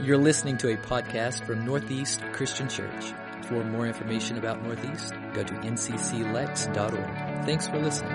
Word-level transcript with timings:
You're 0.00 0.16
listening 0.16 0.58
to 0.58 0.72
a 0.72 0.76
podcast 0.76 1.44
from 1.44 1.64
Northeast 1.66 2.22
Christian 2.32 2.68
Church. 2.68 3.12
For 3.48 3.64
more 3.64 3.84
information 3.84 4.38
about 4.38 4.62
Northeast, 4.62 5.12
go 5.34 5.42
to 5.42 5.52
ncclex.org. 5.54 7.44
Thanks 7.44 7.66
for 7.66 7.80
listening. 7.80 8.12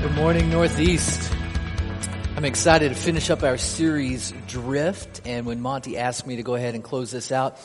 Good 0.00 0.14
morning, 0.14 0.48
Northeast. 0.48 1.32
I'm 2.36 2.44
excited 2.44 2.90
to 2.90 2.94
finish 2.94 3.30
up 3.30 3.42
our 3.42 3.58
series, 3.58 4.32
Drift. 4.46 5.22
And 5.24 5.44
when 5.44 5.60
Monty 5.60 5.98
asked 5.98 6.24
me 6.24 6.36
to 6.36 6.44
go 6.44 6.54
ahead 6.54 6.76
and 6.76 6.84
close 6.84 7.10
this 7.10 7.32
out, 7.32 7.56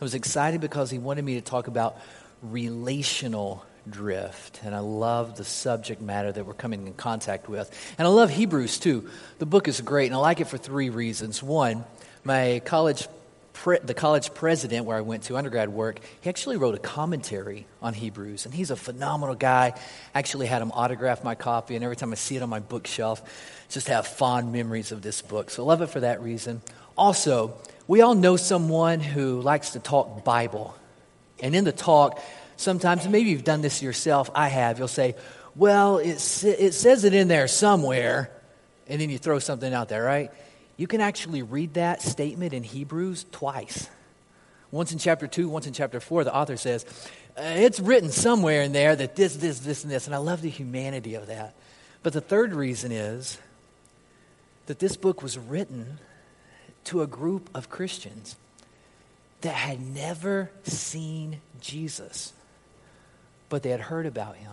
I 0.00 0.04
was 0.04 0.14
excited 0.14 0.62
because 0.62 0.90
he 0.90 0.96
wanted 0.96 1.26
me 1.26 1.34
to 1.34 1.42
talk 1.42 1.66
about 1.66 1.98
relational 2.40 3.66
drift. 3.88 4.60
And 4.64 4.74
I 4.74 4.80
love 4.80 5.36
the 5.36 5.44
subject 5.44 6.00
matter 6.00 6.32
that 6.32 6.46
we're 6.46 6.54
coming 6.54 6.86
in 6.86 6.94
contact 6.94 7.48
with. 7.48 7.70
And 7.98 8.06
I 8.06 8.10
love 8.10 8.30
Hebrews 8.30 8.78
too. 8.78 9.08
The 9.38 9.46
book 9.46 9.68
is 9.68 9.80
great, 9.80 10.06
and 10.06 10.14
I 10.14 10.18
like 10.18 10.40
it 10.40 10.46
for 10.46 10.58
three 10.58 10.90
reasons. 10.90 11.42
One, 11.42 11.84
my 12.24 12.62
college 12.64 13.08
the 13.84 13.94
college 13.94 14.34
president 14.34 14.84
where 14.84 14.96
I 14.96 15.00
went 15.00 15.22
to 15.24 15.36
undergrad 15.36 15.68
work, 15.68 16.00
he 16.20 16.28
actually 16.28 16.56
wrote 16.56 16.74
a 16.74 16.78
commentary 16.78 17.66
on 17.80 17.94
Hebrews, 17.94 18.46
and 18.46 18.54
he's 18.54 18.70
a 18.70 18.76
phenomenal 18.76 19.34
guy. 19.34 19.72
I 20.14 20.18
actually 20.18 20.46
had 20.46 20.60
him 20.60 20.72
autograph 20.72 21.24
my 21.24 21.34
copy, 21.34 21.74
and 21.74 21.84
every 21.84 21.96
time 21.96 22.12
I 22.12 22.16
see 22.16 22.36
it 22.36 22.42
on 22.42 22.48
my 22.48 22.58
bookshelf, 22.58 23.22
just 23.68 23.88
have 23.88 24.06
fond 24.06 24.52
memories 24.52 24.92
of 24.92 25.02
this 25.02 25.22
book. 25.22 25.50
So 25.50 25.62
I 25.62 25.66
love 25.66 25.82
it 25.82 25.86
for 25.86 26.00
that 26.00 26.20
reason. 26.20 26.62
Also, 26.98 27.54
we 27.86 28.00
all 28.00 28.14
know 28.14 28.36
someone 28.36 29.00
who 29.00 29.40
likes 29.40 29.70
to 29.70 29.78
talk 29.78 30.24
Bible. 30.24 30.74
And 31.40 31.54
in 31.54 31.64
the 31.64 31.72
talk, 31.72 32.20
sometimes, 32.56 33.08
maybe 33.08 33.30
you've 33.30 33.44
done 33.44 33.60
this 33.60 33.82
yourself, 33.82 34.30
I 34.34 34.48
have, 34.48 34.78
you'll 34.78 34.88
say, 34.88 35.14
Well, 35.54 35.98
it, 35.98 36.16
it 36.44 36.74
says 36.74 37.04
it 37.04 37.14
in 37.14 37.28
there 37.28 37.48
somewhere, 37.48 38.30
and 38.86 39.00
then 39.00 39.10
you 39.10 39.18
throw 39.18 39.38
something 39.38 39.72
out 39.72 39.88
there, 39.88 40.02
right? 40.02 40.30
You 40.76 40.86
can 40.86 41.00
actually 41.00 41.42
read 41.42 41.74
that 41.74 42.02
statement 42.02 42.52
in 42.52 42.62
Hebrews 42.62 43.26
twice. 43.30 43.88
Once 44.70 44.90
in 44.92 44.98
chapter 44.98 45.28
2, 45.28 45.48
once 45.48 45.66
in 45.68 45.72
chapter 45.72 46.00
4, 46.00 46.24
the 46.24 46.34
author 46.34 46.56
says, 46.56 46.84
uh, 47.36 47.42
It's 47.42 47.78
written 47.78 48.10
somewhere 48.10 48.62
in 48.62 48.72
there 48.72 48.96
that 48.96 49.14
this, 49.14 49.36
this, 49.36 49.60
this, 49.60 49.84
and 49.84 49.92
this. 49.92 50.06
And 50.06 50.14
I 50.14 50.18
love 50.18 50.42
the 50.42 50.50
humanity 50.50 51.14
of 51.14 51.28
that. 51.28 51.54
But 52.02 52.12
the 52.12 52.20
third 52.20 52.54
reason 52.54 52.90
is 52.90 53.38
that 54.66 54.80
this 54.80 54.96
book 54.96 55.22
was 55.22 55.38
written 55.38 55.98
to 56.84 57.02
a 57.02 57.06
group 57.06 57.48
of 57.54 57.70
Christians 57.70 58.36
that 59.42 59.54
had 59.54 59.80
never 59.80 60.50
seen 60.64 61.40
Jesus, 61.60 62.32
but 63.48 63.62
they 63.62 63.70
had 63.70 63.80
heard 63.80 64.06
about 64.06 64.36
him. 64.36 64.50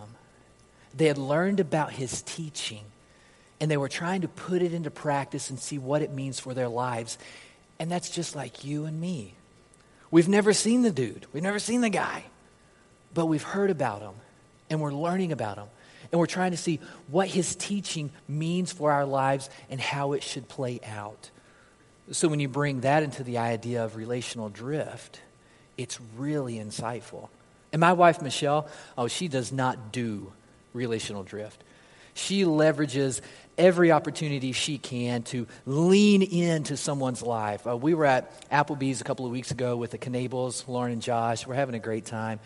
They 0.94 1.06
had 1.06 1.18
learned 1.18 1.60
about 1.60 1.92
his 1.92 2.22
teaching 2.22 2.84
and 3.60 3.70
they 3.70 3.76
were 3.76 3.88
trying 3.88 4.22
to 4.22 4.28
put 4.28 4.60
it 4.60 4.74
into 4.74 4.90
practice 4.90 5.48
and 5.48 5.58
see 5.58 5.78
what 5.78 6.02
it 6.02 6.12
means 6.12 6.40
for 6.40 6.52
their 6.52 6.68
lives. 6.68 7.16
And 7.78 7.88
that's 7.88 8.10
just 8.10 8.34
like 8.34 8.64
you 8.64 8.86
and 8.86 9.00
me. 9.00 9.34
We've 10.10 10.28
never 10.28 10.52
seen 10.52 10.82
the 10.82 10.90
dude, 10.90 11.26
we've 11.32 11.42
never 11.42 11.60
seen 11.60 11.80
the 11.80 11.88
guy, 11.88 12.24
but 13.14 13.26
we've 13.26 13.42
heard 13.42 13.70
about 13.70 14.02
him 14.02 14.14
and 14.68 14.80
we're 14.80 14.92
learning 14.92 15.32
about 15.32 15.58
him. 15.58 15.68
And 16.10 16.18
we're 16.18 16.26
trying 16.26 16.50
to 16.50 16.56
see 16.56 16.80
what 17.08 17.28
his 17.28 17.54
teaching 17.54 18.10
means 18.28 18.72
for 18.72 18.90
our 18.90 19.06
lives 19.06 19.48
and 19.70 19.80
how 19.80 20.12
it 20.12 20.22
should 20.22 20.48
play 20.48 20.80
out. 20.84 21.30
So 22.10 22.28
when 22.28 22.40
you 22.40 22.48
bring 22.48 22.80
that 22.80 23.02
into 23.02 23.22
the 23.22 23.38
idea 23.38 23.84
of 23.84 23.96
relational 23.96 24.48
drift, 24.48 25.20
it's 25.78 25.98
really 26.16 26.56
insightful. 26.56 27.28
And 27.72 27.80
my 27.80 27.94
wife, 27.94 28.20
Michelle, 28.20 28.68
oh, 28.96 29.08
she 29.08 29.28
does 29.28 29.50
not 29.50 29.92
do 29.92 30.32
relational 30.74 31.22
drift. 31.22 31.62
She 32.14 32.42
leverages 32.42 33.22
every 33.56 33.90
opportunity 33.92 34.52
she 34.52 34.78
can 34.78 35.22
to 35.24 35.46
lean 35.64 36.22
into 36.22 36.76
someone's 36.76 37.22
life. 37.22 37.66
Uh, 37.66 37.76
we 37.76 37.94
were 37.94 38.04
at 38.04 38.50
Applebee's 38.50 39.00
a 39.00 39.04
couple 39.04 39.24
of 39.24 39.32
weeks 39.32 39.50
ago 39.50 39.76
with 39.76 39.90
the 39.92 39.98
Knables, 39.98 40.66
Lauren 40.68 40.92
and 40.92 41.02
Josh. 41.02 41.46
We're 41.46 41.54
having 41.54 41.74
a 41.74 41.80
great 41.80 42.04
time. 42.04 42.40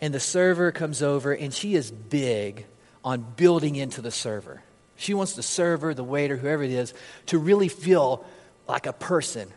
And 0.00 0.14
the 0.14 0.20
server 0.20 0.72
comes 0.72 1.02
over, 1.02 1.32
and 1.32 1.52
she 1.52 1.74
is 1.74 1.90
big 1.90 2.64
on 3.04 3.20
building 3.36 3.76
into 3.76 4.00
the 4.00 4.10
server. 4.10 4.62
She 4.96 5.14
wants 5.14 5.34
the 5.34 5.42
server, 5.42 5.92
the 5.94 6.04
waiter, 6.04 6.36
whoever 6.36 6.62
it 6.62 6.70
is, 6.70 6.94
to 7.26 7.38
really 7.38 7.68
feel 7.68 8.24
like 8.66 8.86
a 8.86 8.92
person, 8.92 9.48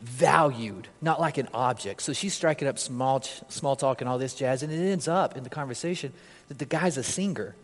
valued, 0.00 0.88
not 1.00 1.20
like 1.20 1.38
an 1.38 1.48
object. 1.54 2.02
So 2.02 2.12
she's 2.12 2.34
striking 2.34 2.68
up 2.68 2.78
small, 2.78 3.22
small 3.48 3.76
talk 3.76 4.00
and 4.00 4.08
all 4.08 4.18
this 4.18 4.34
jazz, 4.34 4.62
and 4.62 4.72
it 4.72 4.76
ends 4.76 5.08
up 5.08 5.36
in 5.36 5.44
the 5.44 5.50
conversation 5.50 6.12
that 6.48 6.58
the 6.58 6.64
guy's 6.64 6.96
a 6.96 7.02
singer. 7.02 7.54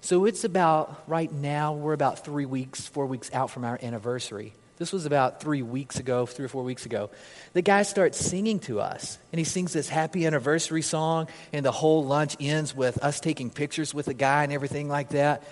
So 0.00 0.26
it's 0.26 0.44
about, 0.44 1.02
right 1.06 1.32
now, 1.32 1.74
we're 1.74 1.92
about 1.92 2.24
three 2.24 2.46
weeks, 2.46 2.86
four 2.86 3.06
weeks 3.06 3.30
out 3.32 3.50
from 3.50 3.64
our 3.64 3.78
anniversary. 3.82 4.52
This 4.76 4.92
was 4.92 5.06
about 5.06 5.40
three 5.40 5.62
weeks 5.62 5.98
ago, 5.98 6.24
three 6.24 6.44
or 6.44 6.48
four 6.48 6.62
weeks 6.62 6.86
ago. 6.86 7.10
The 7.52 7.62
guy 7.62 7.82
starts 7.82 8.16
singing 8.16 8.60
to 8.60 8.80
us, 8.80 9.18
and 9.32 9.40
he 9.40 9.44
sings 9.44 9.72
this 9.72 9.88
happy 9.88 10.24
anniversary 10.24 10.82
song, 10.82 11.26
and 11.52 11.66
the 11.66 11.72
whole 11.72 12.04
lunch 12.04 12.36
ends 12.38 12.76
with 12.76 13.02
us 13.02 13.18
taking 13.18 13.50
pictures 13.50 13.92
with 13.92 14.06
the 14.06 14.14
guy 14.14 14.44
and 14.44 14.52
everything 14.52 14.88
like 14.88 15.08
that. 15.10 15.42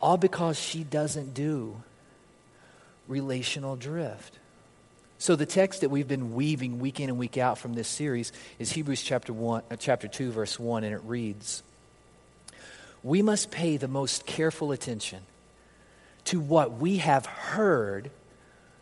All 0.00 0.16
because 0.16 0.58
she 0.58 0.84
doesn't 0.84 1.34
do 1.34 1.82
relational 3.08 3.76
drift. 3.76 4.38
So 5.20 5.36
the 5.36 5.44
text 5.44 5.82
that 5.82 5.90
we've 5.90 6.08
been 6.08 6.32
weaving 6.34 6.80
week 6.80 6.98
in 6.98 7.10
and 7.10 7.18
week 7.18 7.36
out 7.36 7.58
from 7.58 7.74
this 7.74 7.88
series 7.88 8.32
is 8.58 8.72
Hebrews 8.72 9.02
chapter 9.02 9.34
one, 9.34 9.62
uh, 9.70 9.76
chapter 9.76 10.08
two, 10.08 10.32
verse 10.32 10.58
one, 10.58 10.82
and 10.82 10.94
it 10.94 11.02
reads 11.04 11.62
we 13.04 13.20
must 13.20 13.50
pay 13.50 13.76
the 13.76 13.86
most 13.86 14.24
careful 14.24 14.72
attention 14.72 15.20
to 16.24 16.40
what 16.40 16.78
we 16.78 16.96
have 16.98 17.26
heard 17.26 18.10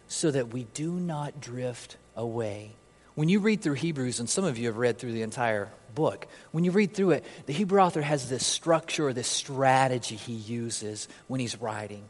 so 0.07 0.31
that 0.31 0.53
we 0.53 0.63
do 0.75 0.93
not 0.93 1.41
drift 1.41 1.97
away. 2.15 2.71
When 3.17 3.29
you 3.29 3.41
read 3.41 3.61
through 3.61 3.75
Hebrews, 3.75 4.21
and 4.21 4.31
some 4.31 4.45
of 4.45 4.59
you 4.59 4.69
have 4.69 4.77
read 4.77 4.99
through 4.99 5.13
the 5.13 5.23
entire 5.23 5.69
book, 5.97 6.29
when 6.53 6.63
you 6.63 6.71
read 6.71 6.95
through 6.95 7.11
it, 7.11 7.25
the 7.47 7.53
Hebrew 7.53 7.81
author 7.81 8.01
has 8.03 8.29
this 8.29 8.47
structure 8.47 9.13
this 9.13 9.27
strategy 9.27 10.15
he 10.15 10.35
uses 10.35 11.09
when 11.27 11.41
he's 11.41 11.61
writing. 11.61 12.05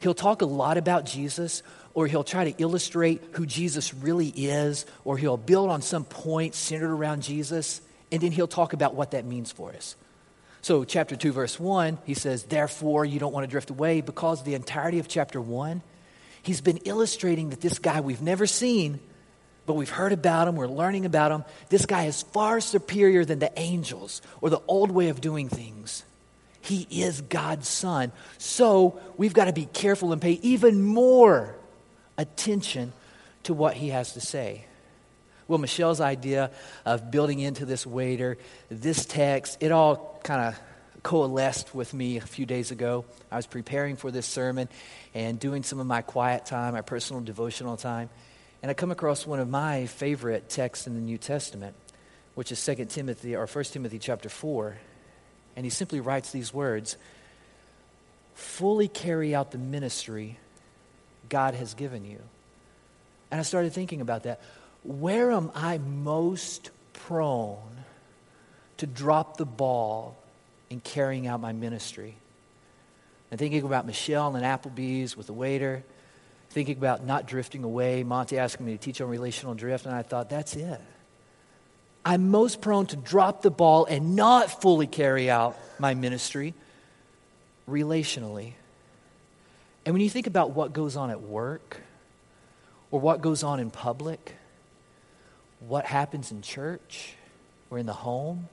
He'll 0.00 0.14
talk 0.14 0.42
a 0.42 0.46
lot 0.46 0.78
about 0.78 1.06
Jesus, 1.06 1.62
or 1.94 2.06
he'll 2.06 2.24
try 2.24 2.50
to 2.50 2.62
illustrate 2.62 3.22
who 3.32 3.46
Jesus 3.46 3.92
really 3.94 4.28
is, 4.28 4.86
or 5.04 5.18
he'll 5.18 5.36
build 5.36 5.70
on 5.70 5.82
some 5.82 6.04
point 6.04 6.54
centered 6.54 6.90
around 6.90 7.22
Jesus, 7.22 7.80
and 8.10 8.22
then 8.22 8.32
he'll 8.32 8.48
talk 8.48 8.72
about 8.72 8.94
what 8.94 9.12
that 9.12 9.24
means 9.24 9.52
for 9.52 9.70
us. 9.72 9.96
So, 10.62 10.84
chapter 10.84 11.16
2, 11.16 11.32
verse 11.32 11.58
1, 11.58 11.98
he 12.04 12.14
says, 12.14 12.44
Therefore, 12.44 13.04
you 13.04 13.18
don't 13.18 13.32
want 13.32 13.44
to 13.44 13.50
drift 13.50 13.70
away 13.70 14.00
because 14.00 14.44
the 14.44 14.54
entirety 14.54 15.00
of 15.00 15.08
chapter 15.08 15.40
1, 15.40 15.82
he's 16.42 16.60
been 16.60 16.78
illustrating 16.84 17.50
that 17.50 17.60
this 17.60 17.80
guy 17.80 18.00
we've 18.00 18.22
never 18.22 18.46
seen, 18.46 19.00
but 19.66 19.74
we've 19.74 19.90
heard 19.90 20.12
about 20.12 20.46
him, 20.46 20.54
we're 20.54 20.68
learning 20.68 21.04
about 21.04 21.32
him. 21.32 21.44
This 21.68 21.84
guy 21.84 22.04
is 22.04 22.22
far 22.22 22.60
superior 22.60 23.24
than 23.24 23.40
the 23.40 23.52
angels 23.58 24.22
or 24.40 24.50
the 24.50 24.62
old 24.68 24.92
way 24.92 25.08
of 25.08 25.20
doing 25.20 25.48
things. 25.48 26.04
He 26.60 26.86
is 26.90 27.20
God's 27.22 27.68
son. 27.68 28.12
So, 28.38 29.00
we've 29.16 29.34
got 29.34 29.46
to 29.46 29.52
be 29.52 29.66
careful 29.66 30.12
and 30.12 30.22
pay 30.22 30.38
even 30.42 30.80
more 30.80 31.56
attention 32.22 32.92
to 33.42 33.52
what 33.52 33.74
he 33.74 33.88
has 33.88 34.14
to 34.14 34.20
say. 34.20 34.64
Well, 35.48 35.58
Michelle's 35.58 36.00
idea 36.00 36.50
of 36.86 37.10
building 37.10 37.40
into 37.40 37.66
this 37.66 37.86
waiter, 37.86 38.38
this 38.70 39.04
text, 39.04 39.58
it 39.60 39.72
all 39.72 40.18
kind 40.22 40.40
of 40.40 40.60
coalesced 41.02 41.74
with 41.74 41.92
me 41.92 42.16
a 42.16 42.20
few 42.20 42.46
days 42.46 42.70
ago. 42.70 43.04
I 43.30 43.36
was 43.36 43.46
preparing 43.46 43.96
for 43.96 44.10
this 44.10 44.26
sermon 44.26 44.68
and 45.14 45.38
doing 45.38 45.62
some 45.62 45.80
of 45.80 45.86
my 45.86 46.00
quiet 46.00 46.46
time, 46.46 46.74
my 46.74 46.80
personal 46.80 47.22
devotional 47.22 47.76
time, 47.76 48.08
and 48.62 48.70
I 48.70 48.74
come 48.74 48.92
across 48.92 49.26
one 49.26 49.40
of 49.40 49.50
my 49.50 49.86
favorite 49.86 50.48
texts 50.48 50.86
in 50.86 50.94
the 50.94 51.00
New 51.00 51.18
Testament, 51.18 51.74
which 52.36 52.52
is 52.52 52.64
2 52.64 52.84
Timothy 52.84 53.34
or 53.34 53.46
1 53.46 53.64
Timothy 53.64 53.98
chapter 53.98 54.28
4. 54.28 54.76
And 55.56 55.66
he 55.66 55.70
simply 55.70 56.00
writes 56.00 56.30
these 56.30 56.54
words 56.54 56.96
Fully 58.34 58.88
carry 58.88 59.34
out 59.34 59.50
the 59.50 59.58
ministry 59.58 60.38
God 61.32 61.54
has 61.54 61.72
given 61.72 62.04
you. 62.04 62.20
And 63.30 63.40
I 63.40 63.42
started 63.42 63.72
thinking 63.72 64.02
about 64.02 64.24
that 64.24 64.42
where 64.82 65.32
am 65.32 65.50
I 65.54 65.78
most 65.78 66.70
prone 66.92 67.56
to 68.76 68.86
drop 68.86 69.38
the 69.38 69.46
ball 69.46 70.14
in 70.68 70.80
carrying 70.80 71.26
out 71.26 71.40
my 71.40 71.52
ministry? 71.52 72.16
And 73.30 73.38
thinking 73.38 73.62
about 73.62 73.86
Michelle 73.86 74.36
and 74.36 74.44
Applebee's 74.44 75.16
with 75.16 75.26
the 75.26 75.32
waiter, 75.32 75.82
thinking 76.50 76.76
about 76.76 77.06
not 77.06 77.26
drifting 77.26 77.64
away, 77.64 78.02
Monty 78.02 78.38
asking 78.38 78.66
me 78.66 78.72
to 78.72 78.78
teach 78.78 79.00
on 79.00 79.08
relational 79.08 79.54
drift, 79.54 79.86
and 79.86 79.94
I 79.94 80.02
thought, 80.02 80.28
that's 80.28 80.54
it. 80.54 80.80
I'm 82.04 82.30
most 82.30 82.60
prone 82.60 82.84
to 82.86 82.96
drop 82.96 83.40
the 83.40 83.50
ball 83.50 83.86
and 83.86 84.16
not 84.16 84.60
fully 84.60 84.86
carry 84.86 85.30
out 85.30 85.56
my 85.78 85.94
ministry 85.94 86.52
relationally. 87.66 88.52
And 89.84 89.94
when 89.94 90.02
you 90.02 90.10
think 90.10 90.26
about 90.26 90.50
what 90.50 90.72
goes 90.72 90.96
on 90.96 91.10
at 91.10 91.22
work 91.22 91.80
or 92.90 93.00
what 93.00 93.20
goes 93.20 93.42
on 93.42 93.58
in 93.58 93.70
public, 93.70 94.36
what 95.60 95.86
happens 95.86 96.30
in 96.30 96.42
church 96.42 97.14
or 97.70 97.78
in 97.78 97.86
the 97.86 97.92
home, 97.92 98.48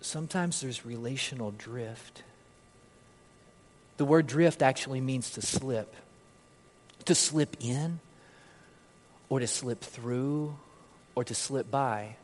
sometimes 0.00 0.60
there's 0.60 0.84
relational 0.84 1.52
drift. 1.52 2.22
The 3.96 4.04
word 4.04 4.26
drift 4.26 4.62
actually 4.62 5.00
means 5.00 5.30
to 5.32 5.42
slip. 5.42 5.94
To 7.04 7.14
slip 7.14 7.56
in, 7.60 8.00
or 9.28 9.38
to 9.40 9.46
slip 9.46 9.80
through, 9.80 10.56
or 11.14 11.22
to 11.24 11.34
slip 11.34 11.70
by. 11.70 12.16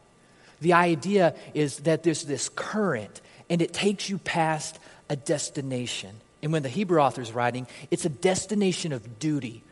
The 0.60 0.72
idea 0.72 1.34
is 1.54 1.78
that 1.78 2.02
there's 2.02 2.24
this 2.24 2.48
current, 2.48 3.20
and 3.48 3.62
it 3.62 3.72
takes 3.72 4.08
you 4.08 4.18
past 4.18 4.78
a 5.08 5.16
destination. 5.16 6.20
And 6.42 6.52
when 6.52 6.62
the 6.62 6.68
Hebrew 6.68 7.00
author 7.00 7.22
is 7.22 7.32
writing, 7.32 7.66
it's 7.90 8.04
a 8.04 8.08
destination 8.08 8.92
of 8.92 9.18
duty 9.18 9.62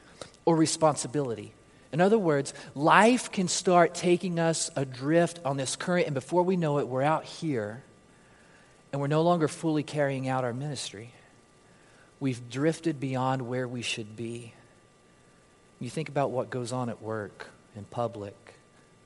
or 0.45 0.57
responsibility. 0.57 1.53
In 1.93 2.01
other 2.01 2.19
words, 2.19 2.55
life 2.75 3.33
can 3.33 3.49
start 3.49 3.95
taking 3.95 4.39
us 4.39 4.71
adrift 4.77 5.41
on 5.45 5.57
this 5.57 5.75
current, 5.75 6.07
and 6.07 6.15
before 6.15 6.45
we 6.45 6.57
know 6.57 6.79
it, 6.79 6.87
we're 6.87 7.03
out 7.03 7.25
here 7.25 7.83
and 8.93 9.01
we're 9.01 9.09
no 9.09 9.23
longer 9.23 9.49
fully 9.49 9.83
carrying 9.83 10.29
out 10.29 10.45
our 10.45 10.53
ministry. 10.53 11.13
We've 12.19 12.51
drifted 12.51 13.01
beyond 13.01 13.43
where 13.43 13.67
we 13.67 13.83
should 13.83 14.17
be. 14.17 14.53
You 15.79 15.89
think 15.89 16.09
about 16.09 16.31
what 16.31 16.51
goes 16.51 16.73
on 16.73 16.91
at 16.91 17.01
work, 17.01 17.49
in 17.75 17.85
public, 17.85 18.37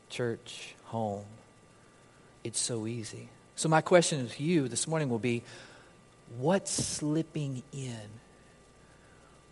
church, 0.08 0.74
home. 0.84 1.26
It's 2.42 2.60
so 2.60 2.86
easy. 2.86 3.28
So, 3.56 3.68
my 3.68 3.80
question 3.80 4.28
to 4.28 4.42
you 4.42 4.68
this 4.68 4.88
morning 4.88 5.08
will 5.08 5.20
be 5.20 5.42
what's 6.38 6.70
slipping 6.70 7.62
in 7.72 8.08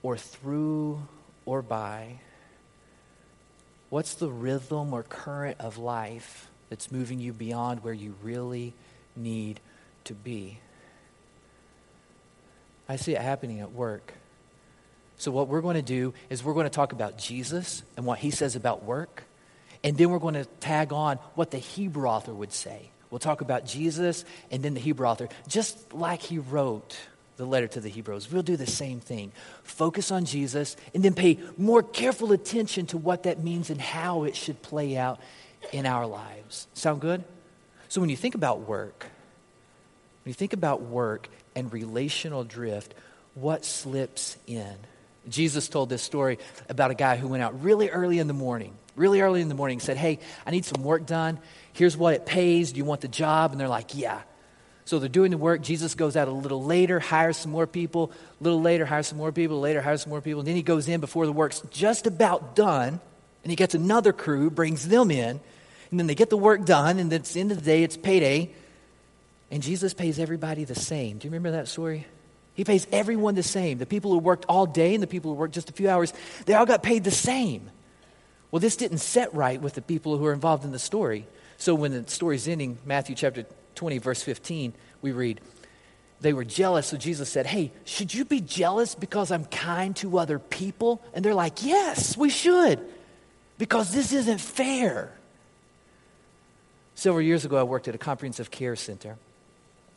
or 0.03 0.17
through 0.17 1.07
or 1.45 1.63
by? 1.63 2.21
What's 3.91 4.15
the 4.15 4.31
rhythm 4.31 4.93
or 4.95 5.03
current 5.03 5.61
of 5.61 5.79
life 5.79 6.49
that's 6.71 6.91
moving 6.91 7.21
you 7.21 7.33
beyond 7.33 7.85
where 7.85 7.93
you 7.93 8.15
really 8.23 8.73
need 9.15 9.61
to 10.05 10.15
be? 10.15 10.59
I 12.89 12.97
see 12.97 13.15
it 13.15 13.21
happening 13.21 13.61
at 13.61 13.73
work. 13.73 14.15
So, 15.17 15.31
what 15.31 15.49
we're 15.49 15.61
going 15.61 15.77
to 15.77 15.83
do 15.83 16.15
is 16.31 16.43
we're 16.43 16.55
going 16.55 16.65
to 16.65 16.71
talk 16.71 16.93
about 16.93 17.17
Jesus 17.17 17.83
and 17.97 18.05
what 18.05 18.19
he 18.19 18.31
says 18.31 18.57
about 18.57 18.83
work. 18.85 19.25
And 19.85 19.97
then 19.97 20.11
we're 20.11 20.19
going 20.19 20.35
to 20.35 20.45
tag 20.61 20.93
on 20.93 21.17
what 21.35 21.51
the 21.51 21.59
Hebrew 21.59 22.09
author 22.09 22.33
would 22.33 22.53
say. 22.53 22.91
We'll 23.13 23.19
talk 23.19 23.43
about 23.43 23.67
Jesus 23.67 24.25
and 24.51 24.63
then 24.63 24.73
the 24.73 24.81
Hebrew 24.81 25.07
author, 25.07 25.29
just 25.47 25.93
like 25.93 26.23
he 26.23 26.39
wrote 26.39 26.97
the 27.37 27.45
letter 27.45 27.69
to 27.69 27.81
the 27.81 27.91
Hebrews. 27.91 28.33
We'll 28.33 28.43
do 28.43 28.57
the 28.57 28.67
same 28.67 29.01
thing. 29.01 29.33
Focus 29.65 30.11
on 30.11 30.25
Jesus 30.25 30.77
and 30.95 31.05
then 31.05 31.13
pay 31.13 31.39
more 31.59 31.83
careful 31.83 32.33
attention 32.33 32.87
to 32.87 32.97
what 32.97 33.25
that 33.25 33.45
means 33.45 33.69
and 33.69 33.79
how 33.79 34.25
it 34.25 34.35
should 34.35 34.63
play 34.63 34.97
out 34.97 35.21
in 35.73 35.85
our 35.85 36.07
lives. 36.07 36.67
Sound 36.73 37.03
good? 37.03 37.23
So 37.91 38.01
when 38.01 38.09
you 38.09 38.17
think 38.17 38.35
about 38.35 38.61
work, 38.61 39.05
when 40.25 40.31
you 40.31 40.35
think 40.35 40.55
about 40.55 40.81
work 40.81 41.29
and 41.55 41.71
relational 41.71 42.45
drift, 42.45 42.95
what 43.35 43.67
slips 43.67 44.39
in? 44.47 44.75
Jesus 45.29 45.69
told 45.69 45.91
this 45.91 46.03
story 46.03 46.39
about 46.71 46.91
a 46.91 46.95
guy 46.95 47.19
who 47.19 47.29
went 47.29 47.43
out 47.43 47.63
really 47.63 47.91
early 47.91 48.19
in 48.21 48.27
the 48.27 48.33
morning, 48.33 48.73
really 48.97 49.21
early 49.21 49.41
in 49.41 49.49
the 49.49 49.55
morning, 49.55 49.81
said, 49.81 49.97
Hey, 49.97 50.19
I 50.47 50.51
need 50.51 50.65
some 50.65 50.83
work 50.83 51.07
done. 51.07 51.39
Here's 51.73 51.97
what 51.97 52.15
it 52.15 52.27
pays. 52.27 52.73
Do 52.73 52.79
you 52.79 52.85
want 52.85 53.01
the 53.01 53.09
job? 53.09 53.53
And 53.53 53.61
they're 53.61 53.69
like, 53.69 53.95
Yeah. 53.95 54.21
So 54.85 54.99
they're 54.99 55.09
doing 55.09 55.31
the 55.31 55.39
work. 55.39 55.63
Jesus 55.63 55.95
goes 55.95 56.17
out 56.17 56.27
a 56.27 56.33
little 56.33 56.63
later, 56.63 56.99
hires 56.99 57.37
some 57.37 57.53
more 57.53 57.67
people. 57.67 58.11
A 58.41 58.45
little 58.45 58.61
later, 58.61 58.85
hires 58.85 59.07
some 59.07 59.19
more 59.19 59.31
people. 59.31 59.61
Later, 59.61 59.81
hires 59.81 60.03
some 60.03 60.11
more 60.11 60.21
people. 60.21 60.41
And 60.41 60.49
then 60.49 60.57
he 60.57 60.63
goes 60.63 60.89
in 60.89 61.01
before 61.01 61.25
the 61.25 61.33
work's 61.33 61.61
just 61.71 62.07
about 62.07 62.57
done. 62.57 63.01
And 63.45 63.51
he 63.51 63.57
gets 63.57 63.75
another 63.75 64.13
crew, 64.13 64.51
brings 64.51 64.87
them 64.87 65.11
in. 65.11 65.41
And 65.91 66.01
then 66.01 66.07
they 66.07 66.15
get 66.15 66.31
the 66.31 66.37
work 66.37 66.65
done. 66.65 66.99
And 66.99 67.13
at 67.13 67.25
the 67.25 67.41
end 67.41 67.53
of 67.53 67.59
the 67.59 67.65
day, 67.65 67.85
it's 67.85 67.97
payday. 67.97 68.51
And 69.51 69.63
Jesus 69.63 69.95
pays 69.95 70.19
everybody 70.19 70.65
the 70.65 70.75
same. 70.75 71.19
Do 71.19 71.27
you 71.27 71.31
remember 71.31 71.53
that 71.53 71.69
story? 71.69 72.07
He 72.55 72.65
pays 72.65 72.87
everyone 72.91 73.35
the 73.35 73.43
same. 73.43 73.79
The 73.79 73.87
people 73.87 74.11
who 74.11 74.19
worked 74.19 74.47
all 74.49 74.67
day 74.67 74.95
and 74.95 75.03
the 75.03 75.07
people 75.07 75.31
who 75.31 75.37
worked 75.37 75.55
just 75.55 75.71
a 75.71 75.73
few 75.73 75.89
hours, 75.89 76.13
they 76.47 76.55
all 76.55 76.67
got 76.67 76.83
paid 76.83 77.05
the 77.05 77.11
same. 77.11 77.71
Well, 78.53 78.61
this 78.61 78.77
didn't 78.77 78.99
set 78.99 79.35
right 79.35 79.61
with 79.61 79.75
the 79.75 79.83
people 79.83 80.17
who 80.19 80.27
are 80.27 80.33
involved 80.33 80.65
in 80.65 80.71
the 80.71 80.79
story. 80.79 81.27
So 81.57 81.75
when 81.75 81.91
the 81.91 82.09
story's 82.09 82.47
ending, 82.47 82.79
Matthew 82.85 83.17
chapter 83.17 83.47
20, 83.75 83.99
verse 83.99 84.23
15, 84.23 84.75
we 85.01 85.11
read, 85.11 85.41
they 86.21 86.35
were 86.35 86.45
jealous. 86.45 86.87
So 86.87 86.97
Jesus 86.97 87.31
said, 87.31 87.47
Hey, 87.47 87.73
should 87.85 88.15
you 88.15 88.25
be 88.25 88.41
jealous 88.41 88.95
because 88.95 89.33
I'm 89.33 89.47
kind 89.47 89.97
to 89.97 90.19
other 90.19 90.39
people? 90.39 91.03
And 91.15 91.25
they're 91.25 91.35
like, 91.35 91.65
Yes, 91.65 92.17
we 92.17 92.31
should, 92.31 92.79
because 93.59 93.93
this 93.93 94.13
isn't 94.13 94.41
fair. 94.41 95.13
Several 96.95 97.23
years 97.23 97.45
ago, 97.45 97.57
I 97.57 97.63
worked 97.63 97.89
at 97.89 97.95
a 97.95 97.99
comprehensive 97.99 98.51
care 98.51 98.77
center, 98.77 99.17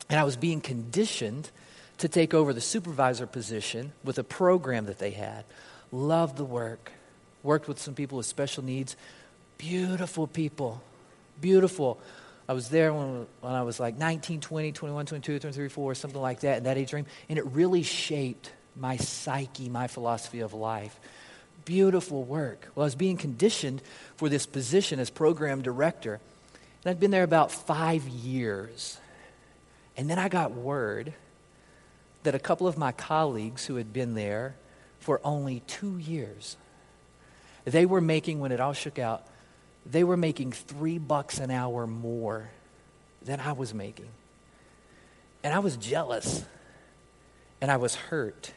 and 0.08 0.18
I 0.18 0.24
was 0.24 0.36
being 0.36 0.60
conditioned 0.60 1.50
to 1.98 2.08
take 2.08 2.34
over 2.34 2.52
the 2.52 2.60
supervisor 2.60 3.26
position 3.26 3.92
with 4.02 4.18
a 4.18 4.24
program 4.24 4.86
that 4.86 4.98
they 4.98 5.10
had. 5.10 5.44
Loved 5.92 6.36
the 6.36 6.44
work. 6.44 6.90
Worked 7.42 7.68
with 7.68 7.78
some 7.78 7.94
people 7.94 8.18
with 8.18 8.26
special 8.26 8.64
needs. 8.64 8.96
Beautiful 9.58 10.26
people. 10.26 10.82
Beautiful. 11.40 12.00
I 12.48 12.52
was 12.52 12.68
there 12.68 12.92
when, 12.92 13.26
when 13.40 13.52
I 13.52 13.62
was 13.62 13.80
like 13.80 13.96
19, 13.96 14.40
20, 14.40 14.72
21, 14.72 15.06
22, 15.06 15.38
23, 15.40 15.68
4, 15.68 15.94
something 15.94 16.20
like 16.20 16.40
that, 16.40 16.58
in 16.58 16.64
that 16.64 16.78
age 16.78 16.92
range. 16.92 17.08
And 17.28 17.38
it 17.38 17.46
really 17.46 17.82
shaped 17.82 18.52
my 18.76 18.96
psyche, 18.96 19.68
my 19.68 19.86
philosophy 19.86 20.40
of 20.40 20.54
life. 20.54 20.98
Beautiful 21.64 22.22
work. 22.22 22.68
Well, 22.74 22.84
I 22.84 22.86
was 22.86 22.94
being 22.94 23.16
conditioned 23.16 23.82
for 24.16 24.28
this 24.28 24.46
position 24.46 25.00
as 25.00 25.10
program 25.10 25.62
director. 25.62 26.20
And 26.84 26.90
I'd 26.90 27.00
been 27.00 27.10
there 27.10 27.24
about 27.24 27.50
five 27.50 28.06
years. 28.06 28.98
And 29.96 30.08
then 30.08 30.18
I 30.18 30.28
got 30.28 30.52
word 30.52 31.12
that 32.22 32.34
a 32.34 32.38
couple 32.38 32.66
of 32.66 32.76
my 32.76 32.92
colleagues 32.92 33.66
who 33.66 33.76
had 33.76 33.92
been 33.92 34.14
there 34.14 34.54
for 35.00 35.20
only 35.24 35.60
two 35.66 35.98
years, 35.98 36.56
they 37.66 37.84
were 37.84 38.00
making, 38.00 38.38
when 38.38 38.52
it 38.52 38.60
all 38.60 38.72
shook 38.72 38.98
out, 38.98 39.26
they 39.84 40.04
were 40.04 40.16
making 40.16 40.52
three 40.52 40.98
bucks 40.98 41.38
an 41.38 41.50
hour 41.50 41.86
more 41.86 42.48
than 43.22 43.40
I 43.40 43.52
was 43.52 43.74
making. 43.74 44.08
And 45.42 45.52
I 45.52 45.58
was 45.58 45.76
jealous. 45.76 46.44
And 47.60 47.70
I 47.70 47.76
was 47.76 47.94
hurt. 47.94 48.52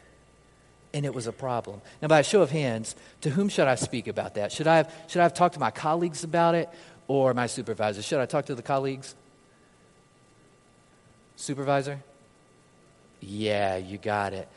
And 0.94 1.06
it 1.06 1.13
was 1.13 1.27
a 1.27 1.31
problem. 1.31 1.81
Now, 2.01 2.07
by 2.07 2.19
a 2.19 2.23
show 2.23 2.41
of 2.41 2.51
hands, 2.51 2.95
to 3.21 3.31
whom 3.31 3.50
should 3.50 3.67
I 3.67 3.75
speak 3.75 4.07
about 4.07 4.35
that? 4.35 4.51
Should 4.51 4.67
I 4.67 4.77
have, 4.77 4.94
should 5.07 5.19
I 5.19 5.23
have 5.23 5.33
talked 5.33 5.56
to 5.56 5.59
my 5.59 5.71
colleagues 5.71 6.23
about 6.23 6.56
it 6.56 6.69
or 7.07 7.33
my 7.33 7.47
supervisor? 7.47 8.01
Should 8.01 8.19
I 8.19 8.25
talk 8.27 8.45
to 8.45 8.56
the 8.56 8.61
colleagues? 8.61 9.15
Supervisor? 11.35 12.00
Yeah, 13.21 13.78
you 13.78 13.97
got 13.97 14.33
it. 14.33 14.47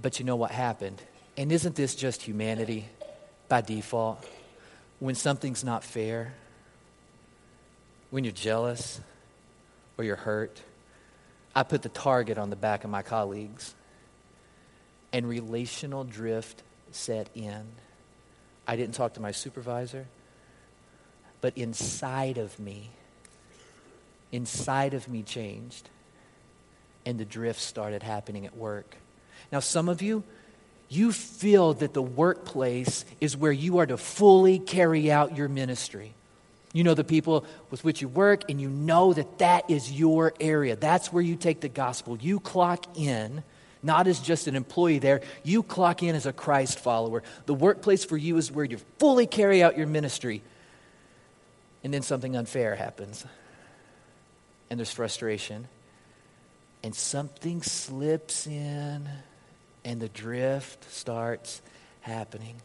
But 0.00 0.18
you 0.18 0.24
know 0.24 0.36
what 0.36 0.50
happened? 0.50 1.02
And 1.36 1.52
isn't 1.52 1.74
this 1.74 1.94
just 1.94 2.22
humanity 2.22 2.88
by 3.48 3.60
default? 3.60 4.26
when 4.98 5.14
something's 5.14 5.62
not 5.62 5.84
fair, 5.84 6.32
when 8.10 8.24
you're 8.24 8.32
jealous 8.32 9.00
or 9.98 10.04
you're 10.04 10.16
hurt, 10.16 10.60
I 11.54 11.62
put 11.62 11.82
the 11.82 11.88
target 11.88 12.38
on 12.38 12.50
the 12.50 12.56
back 12.56 12.84
of 12.84 12.90
my 12.90 13.02
colleagues, 13.02 13.74
and 15.12 15.28
relational 15.28 16.04
drift 16.04 16.62
set 16.92 17.28
in. 17.34 17.64
I 18.66 18.76
didn't 18.76 18.94
talk 18.94 19.14
to 19.14 19.20
my 19.20 19.32
supervisor, 19.32 20.06
but 21.40 21.56
inside 21.56 22.38
of 22.38 22.58
me, 22.58 22.90
inside 24.32 24.94
of 24.94 25.08
me 25.08 25.22
changed, 25.22 25.88
and 27.04 27.18
the 27.18 27.24
drift 27.24 27.60
started 27.60 28.02
happening 28.02 28.44
at 28.46 28.56
work. 28.56 28.96
Now, 29.52 29.60
some 29.60 29.88
of 29.88 30.02
you, 30.02 30.24
you 30.88 31.12
feel 31.12 31.74
that 31.74 31.94
the 31.94 32.02
workplace 32.02 33.04
is 33.20 33.36
where 33.36 33.52
you 33.52 33.78
are 33.78 33.86
to 33.86 33.96
fully 33.96 34.58
carry 34.58 35.10
out 35.10 35.36
your 35.36 35.48
ministry. 35.48 36.12
You 36.72 36.84
know 36.84 36.94
the 36.94 37.04
people 37.04 37.44
with 37.70 37.82
which 37.84 38.02
you 38.02 38.08
work, 38.08 38.50
and 38.50 38.60
you 38.60 38.68
know 38.68 39.12
that 39.12 39.38
that 39.38 39.70
is 39.70 39.90
your 39.90 40.34
area. 40.38 40.76
That's 40.76 41.12
where 41.12 41.22
you 41.22 41.34
take 41.34 41.60
the 41.60 41.68
gospel. 41.68 42.18
You 42.18 42.38
clock 42.38 42.98
in, 42.98 43.42
not 43.82 44.06
as 44.06 44.20
just 44.20 44.46
an 44.46 44.54
employee 44.54 44.98
there, 44.98 45.22
you 45.42 45.62
clock 45.62 46.02
in 46.02 46.14
as 46.14 46.26
a 46.26 46.32
Christ 46.32 46.78
follower. 46.78 47.22
The 47.46 47.54
workplace 47.54 48.04
for 48.04 48.16
you 48.16 48.36
is 48.36 48.52
where 48.52 48.64
you 48.64 48.78
fully 48.98 49.26
carry 49.26 49.62
out 49.62 49.78
your 49.78 49.86
ministry. 49.86 50.42
And 51.82 51.94
then 51.94 52.02
something 52.02 52.36
unfair 52.36 52.74
happens, 52.74 53.24
and 54.68 54.78
there's 54.78 54.92
frustration, 54.92 55.68
and 56.82 56.94
something 56.94 57.62
slips 57.62 58.46
in 58.46 59.08
and 59.86 60.00
the 60.00 60.08
drift 60.08 60.90
starts 60.92 61.62
happening. 62.00 62.56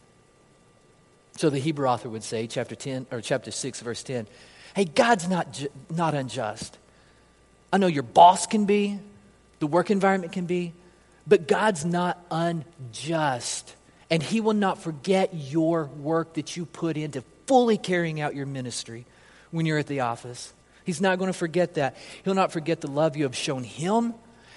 So 1.36 1.48
the 1.48 1.60
Hebrew 1.60 1.86
author 1.86 2.08
would 2.08 2.24
say, 2.24 2.48
chapter 2.48 2.74
10 2.74 3.06
or 3.12 3.20
chapter 3.20 3.52
6, 3.52 3.80
verse 3.80 4.02
10, 4.02 4.26
hey, 4.74 4.84
God's 4.84 5.28
not, 5.28 5.52
ju- 5.52 5.68
not 5.88 6.14
unjust. 6.14 6.76
I 7.72 7.78
know 7.78 7.86
your 7.86 8.02
boss 8.02 8.46
can 8.46 8.66
be, 8.66 8.98
the 9.60 9.68
work 9.68 9.90
environment 9.90 10.32
can 10.32 10.46
be, 10.46 10.74
but 11.26 11.46
God's 11.46 11.84
not 11.84 12.18
unjust. 12.30 13.76
And 14.10 14.20
He 14.20 14.40
will 14.40 14.52
not 14.52 14.82
forget 14.82 15.32
your 15.32 15.84
work 15.84 16.34
that 16.34 16.56
you 16.56 16.66
put 16.66 16.96
into 16.96 17.22
fully 17.46 17.78
carrying 17.78 18.20
out 18.20 18.34
your 18.34 18.46
ministry 18.46 19.06
when 19.52 19.64
you're 19.64 19.78
at 19.78 19.86
the 19.86 20.00
office. 20.00 20.52
He's 20.84 21.00
not 21.00 21.18
going 21.18 21.32
to 21.32 21.38
forget 21.38 21.74
that. 21.74 21.96
He'll 22.24 22.34
not 22.34 22.50
forget 22.50 22.80
the 22.80 22.88
love 22.88 23.16
you 23.16 23.22
have 23.22 23.36
shown 23.36 23.62
Him 23.62 24.14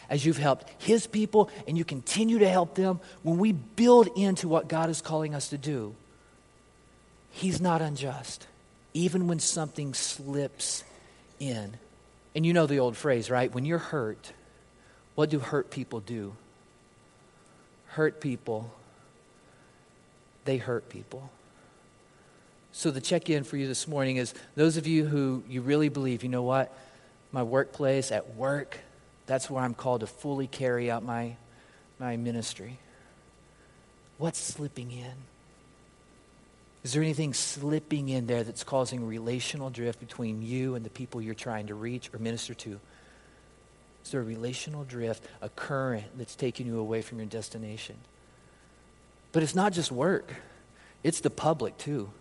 as 0.09 0.25
you've 0.25 0.37
helped 0.37 0.69
His 0.77 1.07
people 1.07 1.49
and 1.67 1.77
you 1.77 1.85
continue 1.85 2.39
to 2.39 2.49
help 2.49 2.75
them, 2.75 2.99
when 3.23 3.37
we 3.37 3.51
build 3.51 4.07
into 4.15 4.47
what 4.47 4.67
God 4.67 4.89
is 4.89 5.01
calling 5.01 5.33
us 5.35 5.49
to 5.49 5.57
do, 5.57 5.95
He's 7.31 7.59
not 7.59 7.81
unjust, 7.81 8.47
even 8.93 9.27
when 9.27 9.39
something 9.39 9.93
slips 9.93 10.83
in. 11.39 11.77
And 12.33 12.45
you 12.45 12.53
know 12.53 12.65
the 12.65 12.79
old 12.79 12.97
phrase, 12.97 13.29
right? 13.29 13.53
When 13.53 13.65
you're 13.65 13.77
hurt, 13.77 14.31
what 15.15 15.29
do 15.29 15.39
hurt 15.39 15.69
people 15.69 15.99
do? 15.99 16.35
Hurt 17.87 18.19
people, 18.19 18.71
they 20.43 20.57
hurt 20.57 20.89
people. 20.89 21.29
So 22.73 22.91
the 22.91 22.99
check 22.99 23.29
in 23.29 23.45
for 23.45 23.55
you 23.55 23.67
this 23.67 23.87
morning 23.87 24.17
is 24.17 24.33
those 24.55 24.75
of 24.75 24.85
you 24.85 25.05
who 25.05 25.43
you 25.47 25.61
really 25.61 25.87
believe, 25.87 26.23
you 26.23 26.29
know 26.29 26.43
what? 26.43 26.77
My 27.31 27.41
workplace, 27.41 28.11
at 28.11 28.35
work, 28.35 28.77
that's 29.25 29.49
where 29.49 29.63
I'm 29.63 29.73
called 29.73 30.01
to 30.01 30.07
fully 30.07 30.47
carry 30.47 30.89
out 30.91 31.03
my, 31.03 31.35
my 31.99 32.17
ministry. 32.17 32.77
What's 34.17 34.39
slipping 34.39 34.91
in? 34.91 35.13
Is 36.83 36.93
there 36.93 37.01
anything 37.01 37.33
slipping 37.33 38.09
in 38.09 38.27
there 38.27 38.43
that's 38.43 38.63
causing 38.63 39.07
relational 39.07 39.71
drift 39.71 39.99
between 39.99 40.43
you 40.43 40.75
and 40.75 40.85
the 40.85 40.89
people 40.91 41.19
you're 41.19 41.33
trying 41.33 41.67
to 41.67 41.73
reach 41.73 42.13
or 42.13 42.19
minister 42.19 42.53
to? 42.53 42.79
Is 44.03 44.11
there 44.11 44.21
a 44.21 44.23
relational 44.23 44.83
drift, 44.83 45.23
a 45.41 45.49
current 45.49 46.05
that's 46.15 46.35
taking 46.35 46.67
you 46.67 46.77
away 46.77 47.01
from 47.01 47.17
your 47.17 47.25
destination? 47.25 47.95
But 49.31 49.41
it's 49.41 49.55
not 49.55 49.73
just 49.73 49.91
work, 49.91 50.31
it's 51.03 51.21
the 51.21 51.31
public 51.31 51.77
too. 51.79 52.11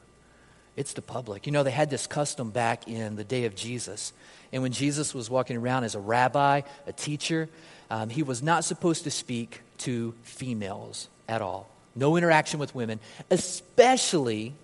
It's 0.76 0.92
the 0.92 1.02
public. 1.02 1.46
You 1.46 1.52
know, 1.52 1.62
they 1.62 1.70
had 1.70 1.90
this 1.90 2.06
custom 2.06 2.50
back 2.50 2.88
in 2.88 3.16
the 3.16 3.24
day 3.24 3.44
of 3.44 3.54
Jesus. 3.54 4.12
And 4.52 4.62
when 4.62 4.72
Jesus 4.72 5.14
was 5.14 5.30
walking 5.30 5.56
around 5.56 5.84
as 5.84 5.94
a 5.94 6.00
rabbi, 6.00 6.62
a 6.86 6.92
teacher, 6.92 7.48
um, 7.90 8.08
he 8.08 8.22
was 8.22 8.42
not 8.42 8.64
supposed 8.64 9.04
to 9.04 9.10
speak 9.10 9.60
to 9.78 10.14
females 10.22 11.08
at 11.28 11.42
all. 11.42 11.68
No 11.94 12.16
interaction 12.16 12.58
with 12.58 12.74
women, 12.74 12.98
especially, 13.30 14.54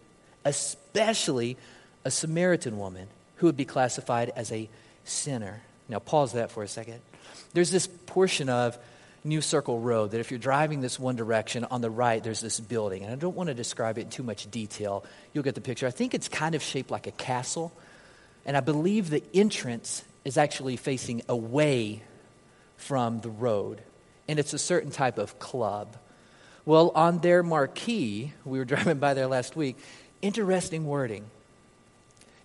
especially 0.44 1.56
a 2.04 2.10
Samaritan 2.10 2.78
woman 2.78 3.06
who 3.36 3.46
would 3.46 3.56
be 3.56 3.64
classified 3.64 4.32
as 4.34 4.50
a 4.50 4.68
sinner. 5.04 5.60
Now, 5.88 5.98
pause 5.98 6.32
that 6.32 6.50
for 6.50 6.62
a 6.62 6.68
second. 6.68 7.00
There's 7.52 7.70
this 7.70 7.86
portion 7.86 8.48
of 8.48 8.78
New 9.24 9.40
Circle 9.40 9.80
Road 9.80 10.12
that 10.12 10.20
if 10.20 10.30
you're 10.30 10.38
driving 10.38 10.80
this 10.80 10.98
one 10.98 11.16
direction, 11.16 11.64
on 11.64 11.80
the 11.80 11.90
right, 11.90 12.22
there's 12.22 12.40
this 12.40 12.58
building. 12.60 13.02
And 13.04 13.12
I 13.12 13.16
don't 13.16 13.36
want 13.36 13.48
to 13.48 13.54
describe 13.54 13.98
it 13.98 14.02
in 14.02 14.10
too 14.10 14.22
much 14.22 14.50
detail. 14.50 15.04
You'll 15.32 15.44
get 15.44 15.54
the 15.54 15.60
picture. 15.60 15.86
I 15.86 15.90
think 15.90 16.14
it's 16.14 16.28
kind 16.28 16.54
of 16.54 16.62
shaped 16.62 16.90
like 16.90 17.06
a 17.06 17.12
castle. 17.12 17.72
And 18.46 18.56
I 18.56 18.60
believe 18.60 19.10
the 19.10 19.22
entrance 19.34 20.04
is 20.24 20.38
actually 20.38 20.76
facing 20.76 21.22
away 21.28 22.02
from 22.76 23.20
the 23.20 23.30
road. 23.30 23.82
And 24.28 24.38
it's 24.38 24.54
a 24.54 24.58
certain 24.58 24.90
type 24.90 25.18
of 25.18 25.38
club. 25.38 25.96
Well, 26.64 26.92
on 26.94 27.18
their 27.18 27.42
marquee, 27.42 28.32
we 28.44 28.58
were 28.58 28.64
driving 28.66 28.98
by 28.98 29.14
there 29.14 29.26
last 29.26 29.56
week, 29.56 29.76
interesting 30.22 30.86
wording 30.86 31.24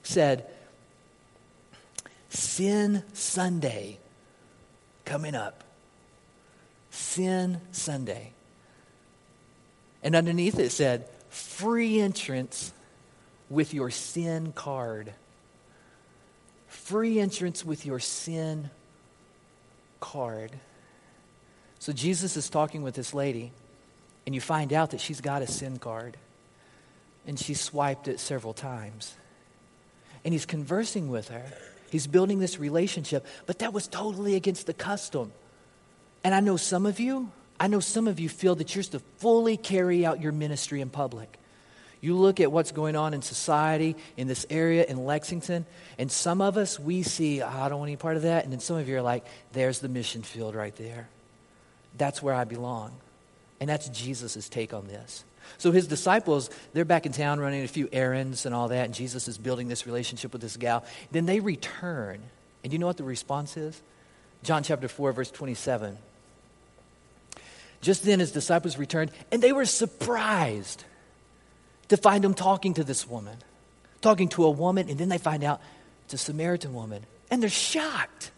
said, 0.08 0.46
Sin 2.29 3.03
Sunday 3.13 4.00
coming 5.05 5.36
up. 5.36 5.63
Sin 6.96 7.60
Sunday. 7.72 8.32
And 10.02 10.16
underneath 10.16 10.60
it 10.60 10.72
said, 10.72 11.10
free 11.30 12.00
entrance 12.00 12.72
with 13.50 13.74
your 13.74 13.90
sin 13.90 14.54
card. 14.54 15.14
Free 16.68 17.20
entrance 17.20 17.66
with 17.66 17.86
your 17.86 18.00
sin 18.00 18.70
card. 20.00 20.52
So 21.80 21.92
Jesus 21.92 22.38
is 22.38 22.50
talking 22.50 22.82
with 22.82 22.96
this 22.96 23.14
lady, 23.14 23.52
and 24.25 24.34
you 24.34 24.42
find 24.42 24.72
out 24.72 24.92
that 24.92 25.02
she's 25.02 25.22
got 25.22 25.42
a 25.42 25.48
sin 25.48 25.78
card. 25.80 26.18
And 27.28 27.40
she 27.40 27.56
swiped 27.56 28.08
it 28.08 28.20
several 28.20 28.54
times. 28.54 29.16
And 30.24 30.34
he's 30.34 30.46
conversing 30.46 31.10
with 31.10 31.30
her. 31.30 31.46
He's 31.90 32.08
building 32.08 32.40
this 32.40 32.60
relationship, 32.60 33.25
but 33.46 33.60
that 33.60 33.74
was 33.74 33.88
totally 33.88 34.36
against 34.36 34.68
the 34.68 34.74
custom. 34.74 35.32
And 36.25 36.34
I 36.34 36.39
know 36.39 36.58
some 36.58 36.88
of 36.88 37.00
you, 37.00 37.29
I 37.60 37.67
know 37.67 37.79
some 37.79 38.08
of 38.08 38.20
you 38.20 38.29
feel 38.29 38.55
that 38.55 38.74
you're 38.74 38.84
to 38.84 39.00
fully 39.20 39.58
carry 39.58 40.03
out 40.08 40.24
your 40.24 40.32
ministry 40.32 40.82
in 40.82 40.89
public. 40.89 41.38
You 42.01 42.15
look 42.15 42.39
at 42.39 42.51
what's 42.51 42.72
going 42.72 42.96
on 42.96 43.13
in 43.13 43.22
society 43.22 43.96
in 44.17 44.27
this 44.27 44.44
area 44.50 44.86
in 44.86 45.05
Lexington, 45.05 45.67
and 46.00 46.12
some 46.12 46.41
of 46.41 46.58
us, 46.58 46.79
we 46.79 47.03
see, 47.03 47.44
oh, 47.44 47.48
I 47.48 47.70
don't 47.70 47.77
want 47.77 47.89
any 47.89 47.96
part 47.96 48.17
of 48.17 48.24
that. 48.24 48.44
And 48.44 48.51
then 48.51 48.60
some 48.60 48.77
of 48.77 48.89
you 48.89 48.98
are 48.98 49.03
like, 49.03 49.24
there's 49.53 49.82
the 49.82 49.88
mission 49.88 50.24
field 50.24 50.55
right 50.55 50.75
there. 50.77 51.08
That's 51.96 52.24
where 52.24 52.34
I 52.34 52.44
belong. 52.44 52.94
And 53.60 53.70
that's 53.70 53.88
Jesus' 53.89 54.50
take 54.50 54.74
on 54.74 54.88
this. 54.88 55.24
So 55.60 55.72
his 55.72 55.86
disciples, 55.86 56.50
they're 56.74 56.86
back 56.86 57.05
in 57.05 57.12
town 57.12 57.39
running 57.39 57.63
a 57.63 57.67
few 57.67 57.88
errands 57.91 58.48
and 58.48 58.55
all 58.55 58.70
that, 58.70 58.86
and 58.86 58.96
Jesus 58.96 59.27
is 59.27 59.38
building 59.38 59.67
this 59.67 59.86
relationship 59.86 60.34
with 60.34 60.41
this 60.41 60.58
gal. 60.58 60.86
Then 61.12 61.27
they 61.27 61.39
return. 61.39 62.20
And 62.63 62.74
you 62.74 62.79
know 62.79 62.88
what 62.88 62.98
the 62.98 63.03
response 63.03 63.58
is? 63.58 63.79
John 64.41 64.63
chapter 64.63 64.88
4, 64.88 65.12
verse 65.12 65.29
27. 65.29 66.00
Just 67.86 68.01
then 68.01 68.20
his 68.20 68.32
disciples 68.32 68.80
returned, 68.80 69.12
and 69.32 69.44
they 69.44 69.54
were 69.54 69.63
surprised 69.63 70.84
to 71.89 71.98
find 71.98 72.25
him 72.25 72.34
talking 72.34 72.74
to 72.74 72.84
this 72.84 73.08
woman, 73.08 73.38
talking 74.01 74.27
to 74.30 74.46
a 74.46 74.50
woman, 74.50 74.89
and 74.89 74.98
then 74.98 75.08
they 75.08 75.20
find 75.20 75.44
out 75.44 75.62
it's 76.06 76.15
a 76.15 76.18
Samaritan 76.18 76.74
woman, 76.74 77.06
and 77.30 77.44
they're 77.44 77.50
shocked. 77.51 78.32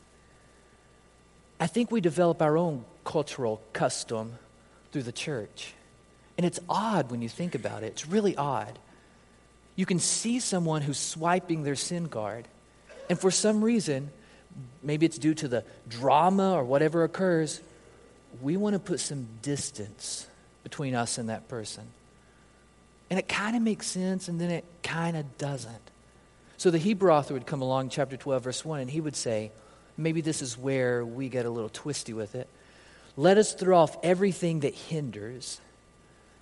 I 1.62 1.68
think 1.68 1.92
we 1.92 2.02
develop 2.02 2.42
our 2.42 2.58
own 2.58 2.84
cultural 3.06 3.62
custom 3.72 4.34
through 4.92 5.04
the 5.04 5.14
church. 5.14 5.74
And 6.36 6.46
it's 6.46 6.60
odd 6.68 7.10
when 7.10 7.22
you 7.22 7.30
think 7.30 7.56
about 7.56 7.84
it. 7.84 7.88
It's 7.88 8.06
really 8.06 8.36
odd. 8.36 8.78
You 9.78 9.86
can 9.86 10.00
see 10.00 10.42
someone 10.42 10.82
who's 10.82 11.00
swiping 11.00 11.64
their 11.64 11.78
sin 11.78 12.10
card, 12.10 12.50
and 13.10 13.18
for 13.18 13.32
some 13.32 13.64
reason, 13.64 14.10
maybe 14.84 15.06
it's 15.06 15.18
due 15.18 15.36
to 15.36 15.48
the 15.48 15.64
drama 15.88 16.52
or 16.52 16.66
whatever 16.66 17.06
occurs, 17.06 17.62
we 18.42 18.58
want 18.58 18.74
to 18.74 18.80
put 18.80 19.00
some 19.00 19.28
distance 19.42 20.28
between 20.64 20.96
us 20.96 21.18
and 21.18 21.30
that 21.30 21.48
person. 21.48 21.84
And 23.10 23.18
it 23.18 23.28
kind 23.28 23.56
of 23.56 23.62
makes 23.62 23.88
sense, 23.88 24.28
and 24.28 24.40
then 24.40 24.52
it 24.52 24.66
kind 24.84 25.16
of 25.16 25.38
doesn't. 25.38 25.74
So 26.58 26.72
the 26.72 26.78
Hebrew 26.78 27.12
author 27.12 27.34
would 27.34 27.46
come 27.46 27.62
along, 27.62 27.90
chapter 27.90 28.18
12, 28.18 28.44
verse 28.44 28.66
1, 28.66 28.82
and 28.82 28.90
he 28.90 29.00
would 29.00 29.16
say, 29.16 29.52
maybe 29.96 30.22
this 30.22 30.42
is 30.42 30.58
where 30.58 31.06
we 31.06 31.30
get 31.30 31.46
a 31.46 31.50
little 31.50 31.70
twisty 31.70 32.14
with 32.14 32.36
it. 32.36 32.48
Let 33.16 33.38
us 33.38 33.54
throw 33.54 33.78
off 33.78 33.98
everything 34.04 34.62
that 34.62 34.76
hinders, 34.76 35.62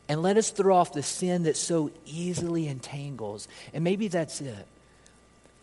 and 0.10 0.22
let 0.22 0.38
us 0.38 0.50
throw 0.50 0.76
off 0.76 0.94
the 0.94 1.04
sin 1.04 1.44
that 1.44 1.58
so 1.58 1.92
easily 2.06 2.68
entangles. 2.68 3.48
And 3.74 3.84
maybe 3.84 4.08
that's 4.08 4.42
it. 4.42 4.68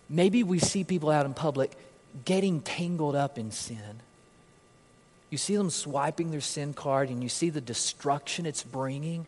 Maybe 0.08 0.42
we 0.42 0.58
see 0.58 0.84
people 0.84 1.10
out 1.10 1.26
in 1.26 1.34
public 1.34 1.72
getting 2.24 2.60
tangled 2.60 3.16
up 3.16 3.38
in 3.38 3.50
sin 3.50 4.00
you 5.32 5.38
see 5.38 5.56
them 5.56 5.70
swiping 5.70 6.30
their 6.30 6.42
sin 6.42 6.74
card 6.74 7.08
and 7.08 7.22
you 7.22 7.28
see 7.30 7.48
the 7.48 7.62
destruction 7.62 8.44
it's 8.44 8.62
bringing. 8.62 9.26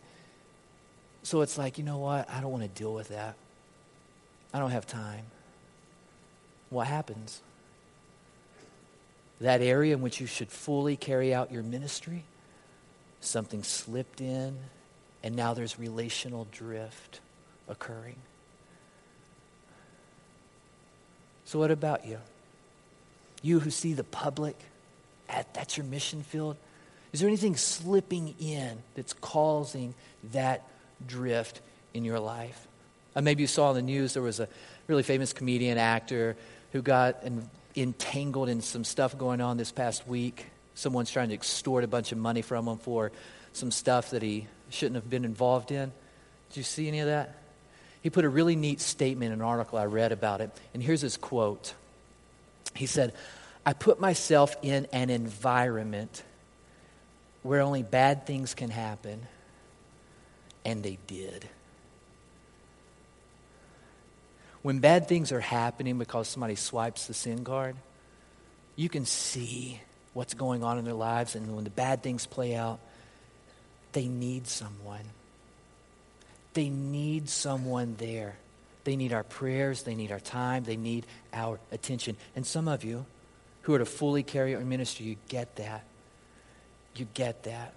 So 1.23 1.41
it's 1.41 1.57
like, 1.57 1.79
you 1.79 1.85
know 1.85 1.97
what? 1.97 2.29
I 2.29 2.43
don't 2.43 2.51
want 2.51 2.63
to 2.63 2.69
deal 2.69 2.93
with 2.93 3.09
that. 3.09 3.37
I 4.53 4.59
don't 4.59 4.71
have 4.71 4.87
time. 4.87 5.25
What 6.69 6.89
happens? 6.89 7.41
That 9.41 9.63
area 9.63 9.95
in 9.95 10.03
which 10.03 10.21
you 10.21 10.27
should 10.27 10.51
fully 10.51 10.95
carry 10.95 11.33
out 11.33 11.51
your 11.51 11.63
ministry, 11.63 12.25
something 13.21 13.63
slipped 13.63 14.21
in, 14.21 14.59
and 15.23 15.35
now 15.35 15.55
there's 15.55 15.79
relational 15.79 16.47
drift 16.53 17.21
occurring. 17.67 18.17
So, 21.47 21.59
what 21.59 21.71
about 21.71 22.07
you? 22.07 22.19
You 23.41 23.61
who 23.61 23.71
see 23.71 23.95
the 23.95 24.05
public 24.05 24.57
at, 25.29 25.53
that's 25.55 25.77
your 25.77 25.87
mission 25.87 26.23
field? 26.23 26.57
Is 27.13 27.21
there 27.21 27.29
anything 27.29 27.57
slipping 27.57 28.35
in 28.41 28.79
that's 28.95 29.13
causing 29.13 29.95
that 30.33 30.63
drift 31.07 31.61
in 31.93 32.05
your 32.05 32.19
life? 32.19 32.67
Uh, 33.15 33.21
maybe 33.21 33.43
you 33.43 33.47
saw 33.47 33.71
in 33.71 33.77
the 33.77 33.83
news 33.83 34.15
there 34.15 34.23
was 34.23 34.41
a 34.41 34.49
really 34.89 35.03
famous 35.03 35.33
comedian 35.33 35.79
actor 35.79 36.37
who 36.73 36.83
got 36.83 37.23
entangled 37.77 38.49
in 38.49 38.61
some 38.61 38.85
stuff 38.85 39.17
going 39.17 39.41
on 39.41 39.57
this 39.57 39.71
past 39.71 40.07
week. 40.09 40.47
Someone's 40.75 41.11
trying 41.11 41.29
to 41.29 41.35
extort 41.35 41.85
a 41.85 41.87
bunch 41.87 42.11
of 42.11 42.19
money 42.19 42.43
from 42.43 42.67
him 42.67 42.79
for 42.79 43.13
some 43.53 43.71
stuff 43.71 44.11
that 44.11 44.23
he 44.23 44.49
shouldn't 44.71 44.97
have 44.97 45.09
been 45.09 45.25
involved 45.25 45.71
in. 45.71 45.93
Did 46.51 46.57
you 46.57 46.63
see 46.65 46.89
any 46.89 46.99
of 46.99 47.07
that? 47.07 47.37
He 48.03 48.11
put 48.11 48.25
a 48.25 48.29
really 48.29 48.57
neat 48.57 48.81
statement 48.81 49.33
in 49.33 49.41
an 49.41 49.45
article 49.45 49.79
I 49.79 49.87
read 49.87 50.13
about 50.13 50.41
it, 50.41 50.51
and 50.75 50.83
here's 50.83 51.01
his 51.01 51.17
quote. 51.17 51.75
He 52.75 52.87
said, 52.87 53.15
I 53.67 53.73
put 53.73 54.01
myself 54.01 54.57
in 54.63 54.87
an 54.93 55.11
environment 55.11 56.23
where 57.43 57.61
only 57.61 57.83
bad 57.83 58.27
things 58.27 58.55
can 58.55 58.71
happen, 58.71 59.27
and 60.65 60.83
they 60.83 60.99
did. 61.07 61.49
When 64.63 64.79
bad 64.79 65.09
things 65.09 65.31
are 65.31 65.41
happening 65.41 65.99
because 65.99 66.27
somebody 66.27 66.55
swipes 66.55 67.07
the 67.07 67.15
sin 67.15 67.45
card, 67.45 67.77
you 68.77 68.89
can 68.89 69.05
see 69.05 69.81
what's 70.15 70.33
going 70.33 70.65
on 70.65 70.79
in 70.79 70.85
their 70.85 70.95
lives 70.95 71.35
and 71.35 71.55
when 71.55 71.65
the 71.65 71.71
bad 71.71 72.03
things 72.03 72.25
play 72.25 72.55
out, 72.55 72.81
they 73.93 74.09
need 74.09 74.47
someone. 74.47 75.05
They 76.55 76.69
need 76.71 77.29
someone 77.29 77.97
there. 77.99 78.37
They 78.85 78.97
need 78.97 79.13
our 79.13 79.23
prayers. 79.23 79.83
They 79.83 79.95
need 79.95 80.13
our 80.13 80.21
time. 80.21 80.65
They 80.65 80.77
need 80.77 81.05
our 81.33 81.59
attention. 81.71 82.17
And 82.35 82.47
some 82.47 82.69
of 82.69 82.85
you 82.85 83.05
who 83.65 83.75
are 83.75 83.79
to 83.79 83.87
fully 83.87 84.23
carry 84.23 84.55
our 84.55 84.63
ministry, 84.63 85.07
you 85.07 85.17
get 85.29 85.57
that. 85.57 85.85
You 86.97 87.07
get 87.15 87.45
that. 87.45 87.73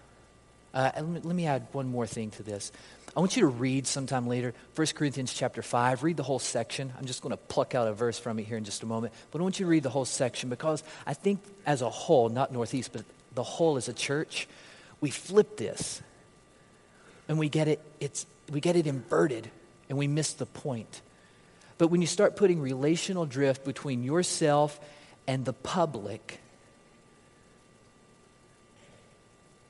Uh, 0.74 0.92
let, 0.96 1.08
me, 1.08 1.20
let 1.24 1.36
me 1.36 1.46
add 1.48 1.66
one 1.72 1.90
more 1.90 2.06
thing 2.06 2.30
to 2.32 2.44
this. 2.44 2.72
I 3.16 3.20
want 3.20 3.36
you 3.36 3.42
to 3.44 3.48
read 3.48 3.88
sometime 3.88 4.28
later 4.28 4.54
1 4.76 4.88
Corinthians 4.94 5.34
chapter 5.34 5.62
5. 5.62 6.04
Read 6.04 6.18
the 6.18 6.24
whole 6.24 6.40
section. 6.40 6.94
I'm 7.00 7.06
just 7.06 7.22
going 7.22 7.32
to 7.32 7.38
pluck 7.38 7.74
out 7.74 7.88
a 7.88 7.94
verse 7.94 8.20
from 8.20 8.38
it 8.38 8.44
here 8.44 8.58
in 8.58 8.66
just 8.66 8.84
a 8.84 8.86
moment. 8.86 9.14
But 9.32 9.40
I 9.40 9.44
want 9.44 9.60
you 9.60 9.66
to 9.66 9.70
read 9.70 9.84
the 9.84 9.90
whole 9.90 10.06
section 10.06 10.50
because 10.50 10.84
I 11.06 11.14
think 11.14 11.40
as 11.66 11.82
a 11.82 11.90
whole, 11.90 12.30
not 12.30 12.52
Northeast, 12.52 12.92
but 12.92 13.06
the 13.34 13.44
whole 13.44 13.78
as 13.78 13.88
a 13.88 13.94
church, 13.94 14.48
we 15.00 15.10
flip 15.10 15.56
this 15.56 16.02
and 17.30 17.40
we 17.40 17.48
get 17.48 17.70
it, 17.70 17.82
it's, 18.02 18.26
we 18.52 18.60
get 18.60 18.76
it 18.76 18.88
inverted 18.88 19.50
and 19.90 19.98
we 19.98 20.08
miss 20.08 20.34
the 20.34 20.46
point. 20.46 21.02
But 21.78 21.88
when 21.88 22.02
you 22.02 22.08
start 22.08 22.36
putting 22.36 22.60
relational 22.60 23.26
drift 23.26 23.64
between 23.64 24.04
yourself 24.04 24.80
and 25.28 25.44
the 25.44 25.54
public, 25.54 26.40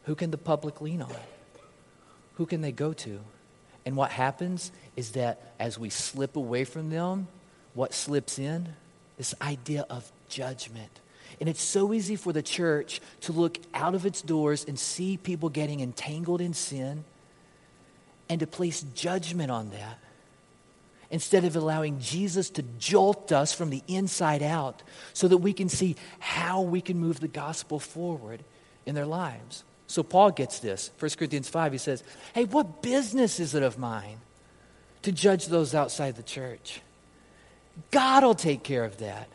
who 0.05 0.15
can 0.15 0.31
the 0.31 0.37
public 0.37 0.79
lean 0.79 1.01
on? 1.01 1.11
Who 2.35 2.45
can 2.45 2.61
they 2.61 2.71
go 2.71 2.93
to? 2.93 3.19
And 3.85 3.95
what 3.95 4.11
happens 4.11 4.71
is 4.95 5.13
that 5.13 5.53
as 5.59 5.79
we 5.79 5.89
slip 5.89 6.35
away 6.35 6.63
from 6.63 6.89
them, 6.89 7.27
what 7.73 7.93
slips 7.93 8.37
in? 8.37 8.69
This 9.17 9.33
idea 9.41 9.85
of 9.89 10.09
judgment. 10.29 10.99
And 11.39 11.49
it's 11.49 11.61
so 11.61 11.93
easy 11.93 12.15
for 12.15 12.31
the 12.31 12.41
church 12.43 13.01
to 13.21 13.31
look 13.31 13.57
out 13.73 13.95
of 13.95 14.05
its 14.05 14.21
doors 14.21 14.65
and 14.65 14.77
see 14.77 15.17
people 15.17 15.49
getting 15.49 15.79
entangled 15.79 16.41
in 16.41 16.53
sin 16.53 17.03
and 18.29 18.39
to 18.39 18.47
place 18.47 18.81
judgment 18.93 19.51
on 19.51 19.71
that 19.71 19.99
instead 21.09 21.45
of 21.45 21.55
allowing 21.55 21.99
Jesus 21.99 22.49
to 22.51 22.63
jolt 22.79 23.31
us 23.31 23.53
from 23.53 23.69
the 23.69 23.81
inside 23.87 24.43
out 24.43 24.83
so 25.13 25.27
that 25.27 25.37
we 25.37 25.53
can 25.53 25.69
see 25.69 25.95
how 26.19 26.61
we 26.61 26.81
can 26.81 26.97
move 26.97 27.19
the 27.19 27.27
gospel 27.27 27.79
forward 27.79 28.43
in 28.85 28.95
their 28.95 29.05
lives. 29.05 29.63
So 29.87 30.03
Paul 30.03 30.31
gets 30.31 30.59
this. 30.59 30.91
1 30.99 31.11
Corinthians 31.11 31.47
5, 31.47 31.71
he 31.71 31.77
says, 31.77 32.03
Hey, 32.33 32.43
what 32.43 32.81
business 32.81 33.39
is 33.39 33.55
it 33.55 33.63
of 33.63 33.77
mine 33.77 34.17
to 35.03 35.11
judge 35.11 35.47
those 35.47 35.73
outside 35.73 36.15
the 36.15 36.23
church? 36.23 36.81
God 37.91 38.23
will 38.23 38.35
take 38.35 38.63
care 38.63 38.83
of 38.83 38.97
that. 38.97 39.27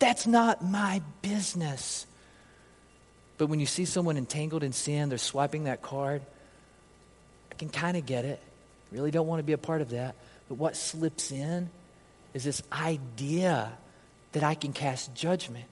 That's 0.00 0.26
not 0.26 0.64
my 0.64 1.00
business. 1.22 2.06
But 3.38 3.48
when 3.48 3.60
you 3.60 3.66
see 3.66 3.84
someone 3.84 4.16
entangled 4.16 4.62
in 4.62 4.72
sin, 4.72 5.08
they're 5.08 5.18
swiping 5.18 5.64
that 5.64 5.82
card, 5.82 6.22
I 7.52 7.54
can 7.54 7.68
kind 7.68 7.96
of 7.96 8.04
get 8.04 8.24
it. 8.24 8.40
Really 8.90 9.10
don't 9.10 9.26
want 9.26 9.40
to 9.40 9.44
be 9.44 9.52
a 9.52 9.58
part 9.58 9.80
of 9.80 9.90
that. 9.90 10.16
But 10.48 10.56
what 10.56 10.76
slips 10.76 11.30
in 11.32 11.70
is 12.32 12.44
this 12.44 12.62
idea 12.72 13.72
that 14.32 14.42
I 14.42 14.54
can 14.54 14.72
cast 14.72 15.14
judgment 15.14 15.66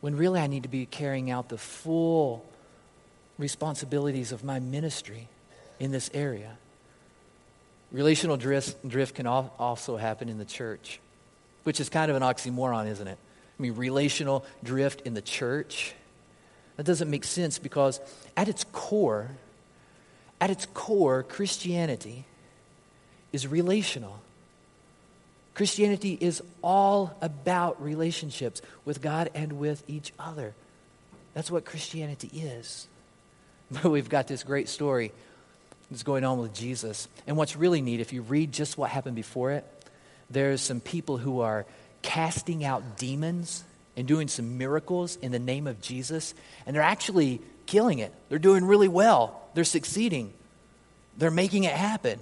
when 0.00 0.16
really 0.16 0.40
I 0.40 0.46
need 0.46 0.64
to 0.64 0.68
be 0.68 0.86
carrying 0.86 1.30
out 1.30 1.48
the 1.48 1.58
full 1.58 2.44
responsibilities 3.38 4.32
of 4.32 4.44
my 4.44 4.60
ministry 4.60 5.28
in 5.78 5.90
this 5.90 6.10
area. 6.12 6.58
Relational 7.92 8.36
drift, 8.36 8.86
drift 8.86 9.14
can 9.14 9.26
also 9.26 9.96
happen 9.96 10.28
in 10.28 10.38
the 10.38 10.44
church, 10.44 11.00
which 11.64 11.80
is 11.80 11.88
kind 11.88 12.10
of 12.10 12.16
an 12.16 12.22
oxymoron, 12.22 12.88
isn't 12.88 13.06
it? 13.06 13.18
I 13.58 13.62
mean, 13.62 13.74
relational 13.74 14.44
drift 14.62 15.02
in 15.02 15.14
the 15.14 15.22
church. 15.22 15.94
That 16.76 16.84
doesn't 16.84 17.08
make 17.08 17.24
sense 17.24 17.58
because 17.58 18.00
at 18.36 18.48
its 18.48 18.64
core, 18.72 19.30
at 20.40 20.50
its 20.50 20.66
core, 20.74 21.22
Christianity 21.22 22.26
is 23.36 23.46
relational. 23.46 24.18
Christianity 25.52 26.16
is 26.18 26.42
all 26.62 27.14
about 27.20 27.82
relationships 27.82 28.62
with 28.86 29.02
God 29.02 29.28
and 29.34 29.58
with 29.58 29.84
each 29.86 30.14
other. 30.18 30.54
That's 31.34 31.50
what 31.50 31.64
Christianity 31.64 32.30
is. 32.34 32.88
But 33.68 33.90
we've 33.90 34.08
got 34.08 34.28
this 34.28 34.44
great 34.44 34.68
story 34.68 35.10
that's 35.90 36.04
going 36.04 36.24
on 36.24 36.38
with 36.38 36.54
Jesus. 36.54 37.08
And 37.26 37.36
what's 37.36 37.56
really 37.56 37.80
neat, 37.80 37.98
if 37.98 38.12
you 38.12 38.22
read 38.22 38.52
just 38.52 38.78
what 38.78 38.90
happened 38.90 39.16
before 39.16 39.50
it, 39.50 39.64
there's 40.30 40.60
some 40.60 40.80
people 40.80 41.16
who 41.16 41.40
are 41.40 41.66
casting 42.00 42.64
out 42.64 42.96
demons 42.96 43.64
and 43.96 44.06
doing 44.06 44.28
some 44.28 44.56
miracles 44.56 45.16
in 45.20 45.32
the 45.32 45.40
name 45.40 45.66
of 45.66 45.80
Jesus, 45.80 46.32
and 46.64 46.76
they're 46.76 46.82
actually 46.94 47.40
killing 47.66 47.98
it. 47.98 48.14
They're 48.28 48.38
doing 48.38 48.64
really 48.64 48.86
well, 48.86 49.42
they're 49.54 49.64
succeeding, 49.64 50.32
they're 51.18 51.32
making 51.32 51.64
it 51.64 51.74
happen. 51.74 52.20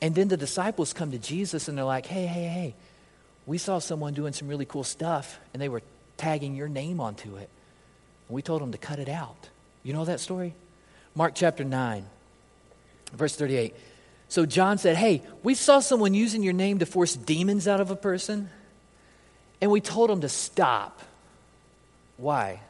And 0.00 0.14
then 0.14 0.28
the 0.28 0.36
disciples 0.36 0.92
come 0.92 1.10
to 1.10 1.18
Jesus 1.18 1.68
and 1.68 1.76
they're 1.76 1.84
like, 1.84 2.06
hey, 2.06 2.26
hey, 2.26 2.46
hey, 2.46 2.74
we 3.46 3.58
saw 3.58 3.78
someone 3.78 4.14
doing 4.14 4.32
some 4.32 4.46
really 4.46 4.66
cool 4.66 4.84
stuff, 4.84 5.40
and 5.52 5.62
they 5.62 5.70
were 5.70 5.82
tagging 6.18 6.54
your 6.54 6.68
name 6.68 7.00
onto 7.00 7.36
it. 7.36 7.48
And 8.28 8.34
we 8.34 8.42
told 8.42 8.60
them 8.60 8.72
to 8.72 8.78
cut 8.78 8.98
it 8.98 9.08
out. 9.08 9.48
You 9.82 9.94
know 9.94 10.04
that 10.04 10.20
story? 10.20 10.54
Mark 11.14 11.34
chapter 11.34 11.64
9, 11.64 12.04
verse 13.14 13.34
38. 13.36 13.74
So 14.28 14.44
John 14.44 14.76
said, 14.76 14.96
Hey, 14.96 15.22
we 15.42 15.54
saw 15.54 15.80
someone 15.80 16.12
using 16.12 16.42
your 16.42 16.52
name 16.52 16.80
to 16.80 16.86
force 16.86 17.16
demons 17.16 17.66
out 17.66 17.80
of 17.80 17.90
a 17.90 17.96
person, 17.96 18.50
and 19.62 19.70
we 19.70 19.80
told 19.80 20.10
him 20.10 20.20
to 20.20 20.28
stop. 20.28 21.00
Why? 22.18 22.60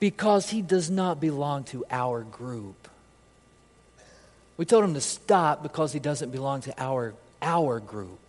Because 0.00 0.50
he 0.50 0.60
does 0.60 0.90
not 0.90 1.20
belong 1.20 1.64
to 1.64 1.84
our 1.88 2.22
group. 2.22 2.89
We 4.60 4.66
told 4.66 4.84
him 4.84 4.92
to 4.92 5.00
stop 5.00 5.62
because 5.62 5.90
he 5.94 6.00
doesn't 6.00 6.32
belong 6.32 6.60
to 6.60 6.74
our, 6.76 7.14
our 7.40 7.80
group. 7.80 8.20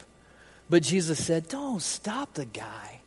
But 0.70 0.82
Jesus 0.82 1.22
said, 1.22 1.50
Don't 1.50 1.82
stop 1.82 2.36
the 2.36 2.46
guy. 2.46 3.02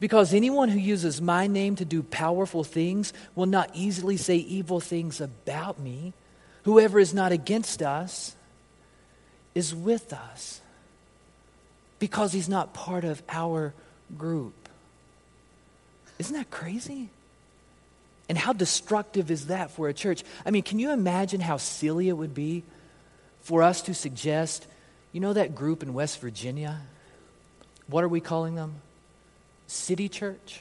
Because 0.00 0.34
anyone 0.34 0.68
who 0.68 0.80
uses 0.80 1.22
my 1.22 1.46
name 1.46 1.76
to 1.76 1.84
do 1.84 2.02
powerful 2.02 2.64
things 2.64 3.12
will 3.36 3.46
not 3.46 3.70
easily 3.72 4.16
say 4.16 4.34
evil 4.34 4.80
things 4.80 5.20
about 5.20 5.78
me. 5.78 6.12
Whoever 6.64 6.98
is 6.98 7.14
not 7.14 7.30
against 7.30 7.80
us 7.82 8.34
is 9.54 9.72
with 9.72 10.12
us 10.12 10.60
because 12.00 12.32
he's 12.32 12.48
not 12.48 12.74
part 12.74 13.04
of 13.04 13.22
our 13.28 13.72
group. 14.18 14.68
Isn't 16.18 16.34
that 16.34 16.50
crazy? 16.50 17.10
And 18.28 18.36
how 18.36 18.52
destructive 18.52 19.30
is 19.30 19.46
that 19.46 19.70
for 19.70 19.88
a 19.88 19.94
church? 19.94 20.24
I 20.44 20.50
mean, 20.50 20.62
can 20.62 20.78
you 20.78 20.90
imagine 20.90 21.40
how 21.40 21.58
silly 21.58 22.08
it 22.08 22.14
would 22.14 22.34
be 22.34 22.64
for 23.42 23.62
us 23.62 23.82
to 23.82 23.94
suggest, 23.94 24.66
you 25.12 25.20
know, 25.20 25.32
that 25.32 25.54
group 25.54 25.82
in 25.82 25.94
West 25.94 26.20
Virginia? 26.20 26.80
What 27.86 28.02
are 28.02 28.08
we 28.08 28.20
calling 28.20 28.56
them? 28.56 28.74
City 29.68 30.08
Church, 30.08 30.60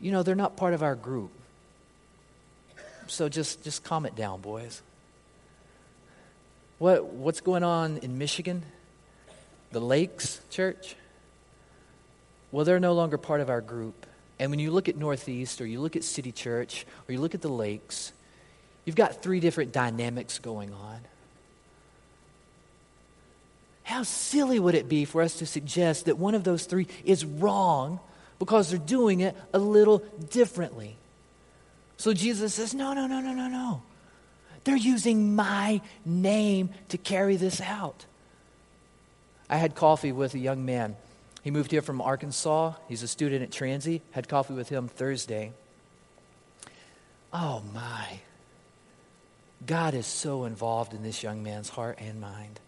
you 0.00 0.12
know, 0.12 0.22
they're 0.22 0.34
not 0.34 0.56
part 0.56 0.74
of 0.74 0.82
our 0.82 0.94
group. 0.94 1.30
So 3.06 3.28
just, 3.28 3.62
just 3.62 3.84
calm 3.84 4.04
it 4.04 4.16
down, 4.16 4.40
boys. 4.40 4.82
What, 6.78 7.06
what's 7.06 7.40
going 7.40 7.62
on 7.62 7.98
in 7.98 8.18
Michigan? 8.18 8.62
The 9.72 9.80
Lakes 9.80 10.40
Church? 10.50 10.96
Well, 12.52 12.64
they're 12.64 12.80
no 12.80 12.92
longer 12.92 13.16
part 13.16 13.40
of 13.40 13.48
our 13.48 13.60
group. 13.60 14.06
And 14.38 14.50
when 14.50 14.58
you 14.58 14.70
look 14.70 14.88
at 14.88 14.96
Northeast, 14.96 15.60
or 15.60 15.66
you 15.66 15.80
look 15.80 15.96
at 15.96 16.04
City 16.04 16.32
Church, 16.32 16.86
or 17.08 17.12
you 17.12 17.20
look 17.20 17.34
at 17.34 17.40
the 17.40 17.48
Lakes, 17.48 18.12
you've 18.84 18.96
got 18.96 19.22
three 19.22 19.40
different 19.40 19.72
dynamics 19.72 20.38
going 20.38 20.72
on. 20.72 21.00
How 23.82 24.02
silly 24.02 24.58
would 24.58 24.74
it 24.74 24.88
be 24.88 25.04
for 25.04 25.22
us 25.22 25.36
to 25.36 25.46
suggest 25.46 26.06
that 26.06 26.18
one 26.18 26.34
of 26.34 26.44
those 26.44 26.66
three 26.66 26.88
is 27.04 27.24
wrong 27.24 28.00
because 28.38 28.68
they're 28.70 28.78
doing 28.78 29.20
it 29.20 29.36
a 29.52 29.58
little 29.58 29.98
differently? 30.30 30.96
So 31.96 32.12
Jesus 32.12 32.54
says, 32.54 32.74
No, 32.74 32.92
no, 32.92 33.06
no, 33.06 33.20
no, 33.20 33.32
no, 33.32 33.48
no. 33.48 33.82
They're 34.64 34.76
using 34.76 35.36
my 35.36 35.80
name 36.04 36.70
to 36.88 36.98
carry 36.98 37.36
this 37.36 37.60
out. 37.60 38.04
I 39.48 39.56
had 39.56 39.76
coffee 39.76 40.10
with 40.10 40.34
a 40.34 40.38
young 40.38 40.66
man. 40.66 40.96
He 41.46 41.52
moved 41.52 41.70
here 41.70 41.80
from 41.80 42.00
Arkansas. 42.00 42.72
He's 42.88 43.04
a 43.04 43.06
student 43.06 43.44
at 43.44 43.50
Transy. 43.50 44.00
Had 44.10 44.28
coffee 44.28 44.54
with 44.54 44.68
him 44.68 44.88
Thursday. 44.88 45.52
Oh 47.32 47.62
my. 47.72 48.18
God 49.64 49.94
is 49.94 50.06
so 50.08 50.42
involved 50.42 50.92
in 50.92 51.04
this 51.04 51.22
young 51.22 51.44
man's 51.44 51.68
heart 51.68 51.98
and 52.00 52.20
mind. 52.20 52.58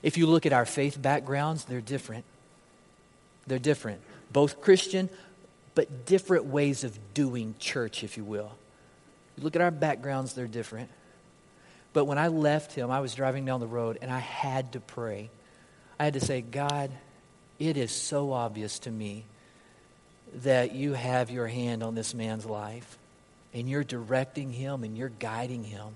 If 0.00 0.16
you 0.16 0.28
look 0.28 0.46
at 0.46 0.52
our 0.52 0.64
faith 0.64 1.02
backgrounds, 1.02 1.64
they're 1.64 1.80
different. 1.80 2.24
They're 3.48 3.58
different. 3.58 4.00
Both 4.32 4.60
Christian, 4.60 5.10
but 5.74 6.06
different 6.06 6.44
ways 6.44 6.84
of 6.84 6.96
doing 7.14 7.56
church, 7.58 8.04
if 8.04 8.16
you 8.16 8.22
will. 8.22 8.52
You 9.36 9.42
look 9.42 9.56
at 9.56 9.62
our 9.62 9.72
backgrounds, 9.72 10.34
they're 10.34 10.46
different. 10.46 10.88
But 11.92 12.04
when 12.04 12.18
I 12.18 12.28
left 12.28 12.74
him, 12.74 12.92
I 12.92 13.00
was 13.00 13.12
driving 13.16 13.44
down 13.44 13.58
the 13.58 13.66
road 13.66 13.98
and 14.00 14.08
I 14.08 14.20
had 14.20 14.74
to 14.74 14.78
pray. 14.80 15.30
I 15.98 16.04
had 16.04 16.14
to 16.14 16.20
say, 16.20 16.42
God, 16.42 16.92
it 17.58 17.76
is 17.76 17.92
so 17.92 18.32
obvious 18.32 18.78
to 18.80 18.90
me 18.90 19.24
that 20.36 20.74
you 20.74 20.94
have 20.94 21.30
your 21.30 21.46
hand 21.46 21.82
on 21.82 21.94
this 21.94 22.14
man's 22.14 22.46
life 22.46 22.98
and 23.52 23.68
you're 23.68 23.84
directing 23.84 24.52
him 24.52 24.82
and 24.84 24.96
you're 24.96 25.10
guiding 25.10 25.64
him. 25.64 25.88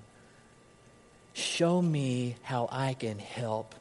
Show 1.33 1.81
me 1.81 2.37
how 2.43 2.69
I 2.71 2.95
can 2.95 3.19
help. 3.19 3.75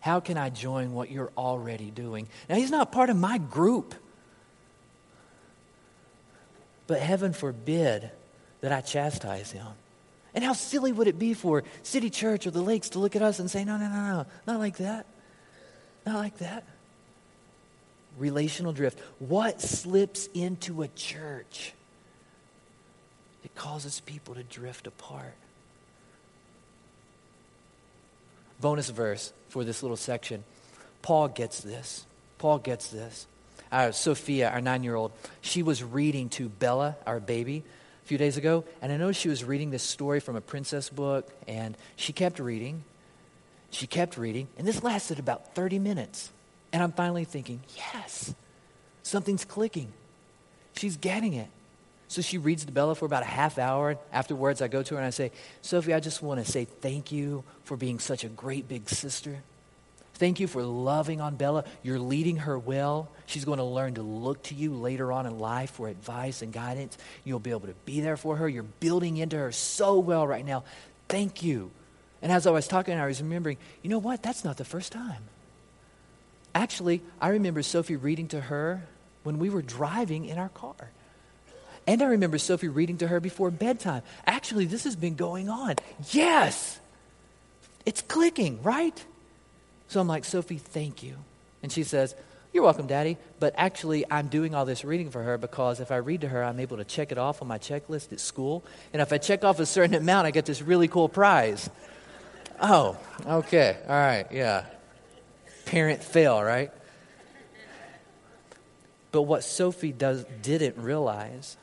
How 0.00 0.20
can 0.20 0.36
I 0.36 0.50
join 0.50 0.92
what 0.92 1.10
you're 1.10 1.32
already 1.36 1.90
doing? 1.90 2.28
Now, 2.48 2.56
he's 2.56 2.70
not 2.70 2.90
part 2.90 3.10
of 3.10 3.16
my 3.16 3.38
group. 3.38 3.94
But 6.86 7.00
heaven 7.00 7.32
forbid 7.32 8.10
that 8.60 8.72
I 8.72 8.80
chastise 8.80 9.52
him. 9.52 9.66
And 10.34 10.42
how 10.42 10.54
silly 10.54 10.92
would 10.92 11.08
it 11.08 11.18
be 11.18 11.34
for 11.34 11.62
City 11.82 12.10
Church 12.10 12.46
or 12.46 12.50
the 12.50 12.62
Lakes 12.62 12.90
to 12.90 12.98
look 12.98 13.14
at 13.14 13.22
us 13.22 13.38
and 13.38 13.50
say, 13.50 13.64
no, 13.64 13.76
no, 13.76 13.88
no, 13.88 13.94
no, 13.94 14.26
not 14.46 14.58
like 14.58 14.78
that. 14.78 15.06
Not 16.06 16.16
like 16.16 16.38
that. 16.38 16.64
Relational 18.18 18.72
drift. 18.72 18.98
What 19.18 19.60
slips 19.60 20.28
into 20.34 20.82
a 20.82 20.88
church? 20.88 21.72
It 23.44 23.54
causes 23.54 24.00
people 24.00 24.34
to 24.34 24.42
drift 24.42 24.86
apart. 24.86 25.34
Bonus 28.60 28.90
verse 28.90 29.32
for 29.48 29.64
this 29.64 29.82
little 29.82 29.96
section. 29.96 30.44
Paul 31.02 31.28
gets 31.28 31.60
this. 31.60 32.06
Paul 32.38 32.58
gets 32.58 32.88
this. 32.88 33.26
Our 33.72 33.92
Sophia, 33.92 34.50
our 34.50 34.60
nine 34.60 34.84
year 34.84 34.94
old, 34.94 35.12
she 35.40 35.62
was 35.62 35.82
reading 35.82 36.28
to 36.30 36.48
Bella, 36.48 36.96
our 37.06 37.18
baby, 37.20 37.64
a 38.04 38.06
few 38.06 38.18
days 38.18 38.36
ago, 38.36 38.64
and 38.80 38.92
I 38.92 38.96
know 38.96 39.12
she 39.12 39.28
was 39.28 39.44
reading 39.44 39.70
this 39.70 39.82
story 39.82 40.20
from 40.20 40.36
a 40.36 40.40
princess 40.40 40.88
book, 40.88 41.28
and 41.48 41.76
she 41.96 42.12
kept 42.12 42.38
reading. 42.38 42.84
She 43.70 43.86
kept 43.86 44.18
reading, 44.18 44.48
and 44.58 44.66
this 44.66 44.82
lasted 44.82 45.18
about 45.18 45.54
30 45.54 45.78
minutes. 45.78 46.30
And 46.72 46.82
I'm 46.82 46.92
finally 46.92 47.24
thinking, 47.24 47.60
yes, 47.76 48.34
something's 49.02 49.44
clicking. 49.44 49.92
She's 50.74 50.96
getting 50.96 51.34
it. 51.34 51.48
So 52.08 52.20
she 52.20 52.38
reads 52.38 52.64
to 52.66 52.72
Bella 52.72 52.94
for 52.94 53.06
about 53.06 53.22
a 53.22 53.26
half 53.26 53.58
hour. 53.58 53.96
Afterwards, 54.12 54.60
I 54.60 54.68
go 54.68 54.82
to 54.82 54.94
her 54.94 55.00
and 55.00 55.06
I 55.06 55.10
say, 55.10 55.32
Sophie, 55.62 55.94
I 55.94 56.00
just 56.00 56.22
want 56.22 56.44
to 56.44 56.50
say 56.50 56.66
thank 56.66 57.10
you 57.10 57.42
for 57.64 57.76
being 57.76 57.98
such 57.98 58.24
a 58.24 58.28
great 58.28 58.68
big 58.68 58.88
sister. 58.88 59.38
Thank 60.14 60.38
you 60.38 60.46
for 60.46 60.62
loving 60.62 61.20
on 61.20 61.36
Bella. 61.36 61.64
You're 61.82 61.98
leading 61.98 62.36
her 62.36 62.58
well. 62.58 63.08
She's 63.26 63.44
going 63.44 63.58
to 63.58 63.64
learn 63.64 63.94
to 63.94 64.02
look 64.02 64.42
to 64.44 64.54
you 64.54 64.74
later 64.74 65.10
on 65.10 65.26
in 65.26 65.38
life 65.38 65.70
for 65.70 65.88
advice 65.88 66.42
and 66.42 66.52
guidance. 66.52 66.98
You'll 67.24 67.38
be 67.38 67.50
able 67.50 67.68
to 67.68 67.74
be 67.86 68.00
there 68.00 68.18
for 68.18 68.36
her. 68.36 68.48
You're 68.48 68.62
building 68.62 69.16
into 69.16 69.38
her 69.38 69.50
so 69.50 69.98
well 69.98 70.26
right 70.26 70.44
now. 70.44 70.64
Thank 71.08 71.42
you. 71.42 71.70
And 72.20 72.30
as 72.30 72.46
I 72.46 72.50
was 72.50 72.68
talking, 72.68 72.94
I 72.98 73.06
was 73.06 73.20
remembering, 73.22 73.56
you 73.82 73.90
know 73.90 73.98
what? 73.98 74.22
That's 74.22 74.44
not 74.44 74.58
the 74.58 74.64
first 74.64 74.92
time. 74.92 75.24
Actually, 76.54 77.02
I 77.20 77.28
remember 77.28 77.62
Sophie 77.62 77.96
reading 77.96 78.28
to 78.28 78.40
her 78.40 78.84
when 79.22 79.38
we 79.38 79.50
were 79.50 79.62
driving 79.62 80.26
in 80.26 80.38
our 80.38 80.50
car. 80.50 80.90
And 81.86 82.02
I 82.02 82.06
remember 82.06 82.38
Sophie 82.38 82.68
reading 82.68 82.98
to 82.98 83.08
her 83.08 83.20
before 83.20 83.50
bedtime. 83.50 84.02
Actually, 84.26 84.66
this 84.66 84.84
has 84.84 84.94
been 84.94 85.14
going 85.14 85.48
on. 85.48 85.76
Yes! 86.10 86.78
It's 87.84 88.02
clicking, 88.02 88.62
right? 88.62 89.04
So 89.88 90.00
I'm 90.00 90.06
like, 90.06 90.24
Sophie, 90.24 90.58
thank 90.58 91.02
you. 91.02 91.16
And 91.62 91.72
she 91.72 91.82
says, 91.82 92.14
You're 92.52 92.62
welcome, 92.62 92.86
Daddy. 92.86 93.16
But 93.40 93.54
actually, 93.56 94.04
I'm 94.10 94.28
doing 94.28 94.54
all 94.54 94.64
this 94.64 94.84
reading 94.84 95.10
for 95.10 95.22
her 95.22 95.38
because 95.38 95.80
if 95.80 95.90
I 95.90 95.96
read 95.96 96.20
to 96.20 96.28
her, 96.28 96.44
I'm 96.44 96.60
able 96.60 96.76
to 96.76 96.84
check 96.84 97.10
it 97.10 97.18
off 97.18 97.42
on 97.42 97.48
my 97.48 97.58
checklist 97.58 98.12
at 98.12 98.20
school. 98.20 98.62
And 98.92 99.02
if 99.02 99.12
I 99.12 99.18
check 99.18 99.42
off 99.42 99.58
a 99.58 99.66
certain 99.66 99.94
amount, 99.94 100.26
I 100.26 100.30
get 100.30 100.46
this 100.46 100.62
really 100.62 100.86
cool 100.86 101.08
prize. 101.08 101.68
Oh, 102.60 102.96
okay. 103.26 103.76
All 103.88 103.94
right. 103.94 104.26
Yeah. 104.30 104.66
Parent 105.72 106.04
fail, 106.04 106.42
right? 106.42 106.70
But 109.10 109.22
what 109.22 109.42
Sophie 109.42 109.90
does, 109.90 110.26
didn't 110.42 110.76
realize 110.76 111.56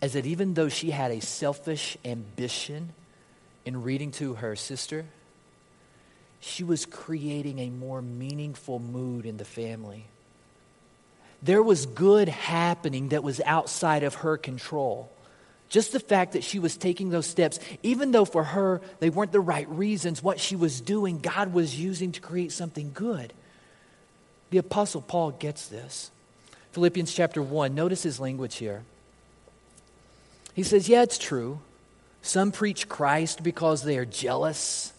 is 0.00 0.14
that 0.14 0.24
even 0.24 0.54
though 0.54 0.70
she 0.70 0.90
had 0.90 1.10
a 1.10 1.20
selfish 1.20 1.98
ambition 2.02 2.94
in 3.66 3.82
reading 3.82 4.10
to 4.12 4.36
her 4.36 4.56
sister, 4.56 5.04
she 6.40 6.64
was 6.64 6.86
creating 6.86 7.58
a 7.58 7.68
more 7.68 8.00
meaningful 8.00 8.78
mood 8.78 9.26
in 9.26 9.36
the 9.36 9.44
family. 9.44 10.06
There 11.42 11.62
was 11.62 11.84
good 11.84 12.30
happening 12.30 13.10
that 13.10 13.22
was 13.22 13.38
outside 13.44 14.02
of 14.02 14.14
her 14.14 14.38
control. 14.38 15.10
Just 15.68 15.92
the 15.92 16.00
fact 16.00 16.32
that 16.32 16.44
she 16.44 16.58
was 16.58 16.76
taking 16.76 17.10
those 17.10 17.26
steps, 17.26 17.60
even 17.82 18.10
though 18.10 18.24
for 18.24 18.42
her 18.42 18.80
they 19.00 19.10
weren't 19.10 19.32
the 19.32 19.40
right 19.40 19.68
reasons, 19.68 20.22
what 20.22 20.40
she 20.40 20.56
was 20.56 20.80
doing, 20.80 21.18
God 21.18 21.52
was 21.52 21.78
using 21.78 22.12
to 22.12 22.20
create 22.20 22.52
something 22.52 22.90
good. 22.94 23.32
The 24.50 24.58
Apostle 24.58 25.02
Paul 25.02 25.32
gets 25.32 25.68
this. 25.68 26.10
Philippians 26.72 27.12
chapter 27.12 27.42
1, 27.42 27.74
notice 27.74 28.02
his 28.02 28.18
language 28.18 28.56
here. 28.56 28.82
He 30.54 30.62
says, 30.62 30.88
Yeah, 30.88 31.02
it's 31.02 31.18
true. 31.18 31.60
Some 32.22 32.50
preach 32.50 32.88
Christ 32.88 33.42
because 33.42 33.82
they 33.82 33.98
are 33.98 34.04
jealous 34.04 34.92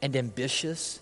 and 0.00 0.16
ambitious, 0.16 1.00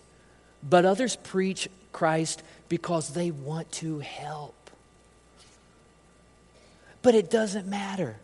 but 0.62 0.84
others 0.84 1.16
preach 1.16 1.68
Christ 1.92 2.42
because 2.68 3.14
they 3.14 3.30
want 3.30 3.72
to 3.72 3.98
help. 3.98 4.54
But 7.02 7.14
it 7.14 7.30
doesn't 7.30 7.66
matter. 7.66 8.16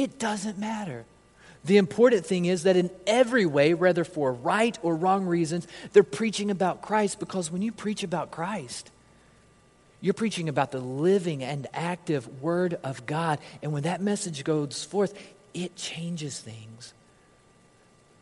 It 0.00 0.18
doesn't 0.18 0.56
matter. 0.56 1.04
The 1.66 1.76
important 1.76 2.24
thing 2.24 2.46
is 2.46 2.62
that 2.62 2.74
in 2.74 2.90
every 3.06 3.44
way, 3.44 3.74
whether 3.74 4.02
for 4.02 4.32
right 4.32 4.78
or 4.80 4.96
wrong 4.96 5.26
reasons, 5.26 5.68
they're 5.92 6.02
preaching 6.02 6.50
about 6.50 6.80
Christ 6.80 7.20
because 7.20 7.50
when 7.50 7.60
you 7.60 7.70
preach 7.70 8.02
about 8.02 8.30
Christ, 8.30 8.90
you're 10.00 10.14
preaching 10.14 10.48
about 10.48 10.70
the 10.70 10.80
living 10.80 11.44
and 11.44 11.66
active 11.74 12.40
Word 12.40 12.78
of 12.82 13.04
God. 13.04 13.40
And 13.60 13.74
when 13.74 13.82
that 13.82 14.00
message 14.00 14.42
goes 14.42 14.82
forth, 14.84 15.12
it 15.52 15.76
changes 15.76 16.40
things. 16.40 16.94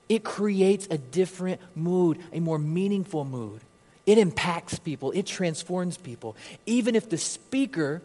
It 0.09 0.25
creates 0.25 0.88
a 0.91 0.99
different 0.99 1.61
mood, 1.77 2.19
a 2.33 2.41
more 2.41 2.59
meaningful 2.59 3.25
mood. 3.25 3.61
It 4.05 4.19
impacts 4.19 4.81
people, 4.81 5.12
it 5.12 5.27
transforms 5.27 5.97
people. 5.97 6.35
Even 6.67 6.97
if 6.97 7.09
the 7.09 7.19
speaker 7.19 8.03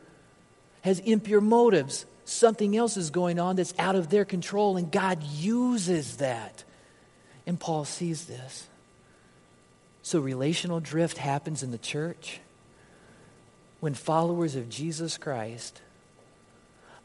has 0.83 0.99
impure 0.99 1.41
motives, 1.41 2.05
something 2.25 2.75
else 2.75 2.97
is 2.97 3.09
going 3.09 3.39
on 3.39 3.55
that's 3.55 3.73
out 3.77 3.95
of 3.95 4.09
their 4.09 4.25
control, 4.25 4.77
and 4.77 4.91
God 4.91 5.23
uses 5.23 6.17
that. 6.17 6.63
And 7.45 7.59
Paul 7.59 7.85
sees 7.85 8.25
this. 8.25 8.67
So, 10.01 10.19
relational 10.19 10.79
drift 10.79 11.17
happens 11.17 11.63
in 11.63 11.71
the 11.71 11.77
church 11.77 12.39
when 13.79 13.93
followers 13.93 14.55
of 14.55 14.69
Jesus 14.69 15.17
Christ 15.17 15.81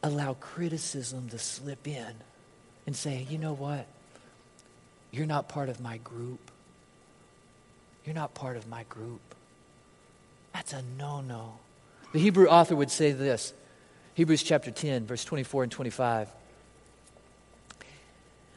allow 0.03 0.35
criticism 0.35 1.29
to 1.31 1.39
slip 1.39 1.89
in 1.89 2.15
and 2.87 2.95
say, 2.95 3.27
you 3.29 3.39
know 3.39 3.53
what? 3.53 3.87
You're 5.11 5.27
not 5.27 5.49
part 5.49 5.69
of 5.69 5.81
my 5.81 5.99
group. 5.99 6.51
You're 8.05 8.15
not 8.15 8.35
part 8.35 8.57
of 8.57 8.69
my 8.69 8.85
group. 8.85 9.21
That's 10.53 10.73
a 10.73 10.83
no 10.99 11.21
no. 11.21 11.59
The 12.13 12.19
Hebrew 12.19 12.47
author 12.47 12.75
would 12.75 12.91
say 12.91 13.13
this 13.13 13.53
Hebrews 14.19 14.43
chapter 14.43 14.73
10, 14.73 15.07
verse 15.07 15.25
24 15.25 15.63
and 15.63 15.71
25. 15.71 16.29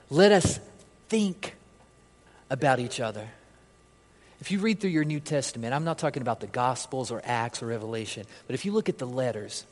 Let 0.10 0.32
us 0.32 0.60
think 1.08 1.54
about 2.50 2.80
each 2.80 3.00
other. 3.00 3.28
If 4.40 4.50
you 4.50 4.58
read 4.58 4.80
through 4.80 4.90
your 4.90 5.04
New 5.04 5.20
Testament, 5.20 5.76
I'm 5.76 5.84
not 5.84 6.00
talking 6.00 6.24
about 6.24 6.40
the 6.40 6.48
Gospels 6.48 7.12
or 7.12 7.22
Acts 7.24 7.62
or 7.62 7.68
Revelation, 7.68 8.26
but 8.48 8.56
if 8.56 8.66
you 8.66 8.72
look 8.72 8.90
at 8.90 8.98
the 8.98 9.06
letters, 9.06 9.64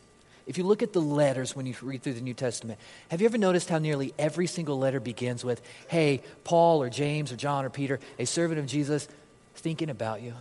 if 0.45 0.60
you 0.60 0.63
look 0.63 0.84
at 0.84 0.93
the 0.93 1.02
letters 1.02 1.56
when 1.56 1.65
you 1.65 1.73
read 1.82 2.04
through 2.04 2.13
the 2.13 2.21
New 2.21 2.36
Testament, 2.36 2.80
have 3.10 3.19
you 3.19 3.25
ever 3.25 3.39
noticed 3.39 3.67
how 3.67 3.80
nearly 3.80 4.13
every 4.19 4.45
single 4.45 4.78
letter 4.78 4.99
begins 4.99 5.43
with, 5.43 5.60
hey, 5.88 6.21
Paul 6.43 6.84
or 6.84 6.91
James 6.91 7.32
or 7.32 7.36
John 7.36 7.65
or 7.65 7.71
Peter, 7.71 7.99
a 8.19 8.25
servant 8.25 8.60
of 8.60 8.67
Jesus, 8.67 9.08
thinking 9.56 9.89
about 9.89 10.21
you? 10.21 10.36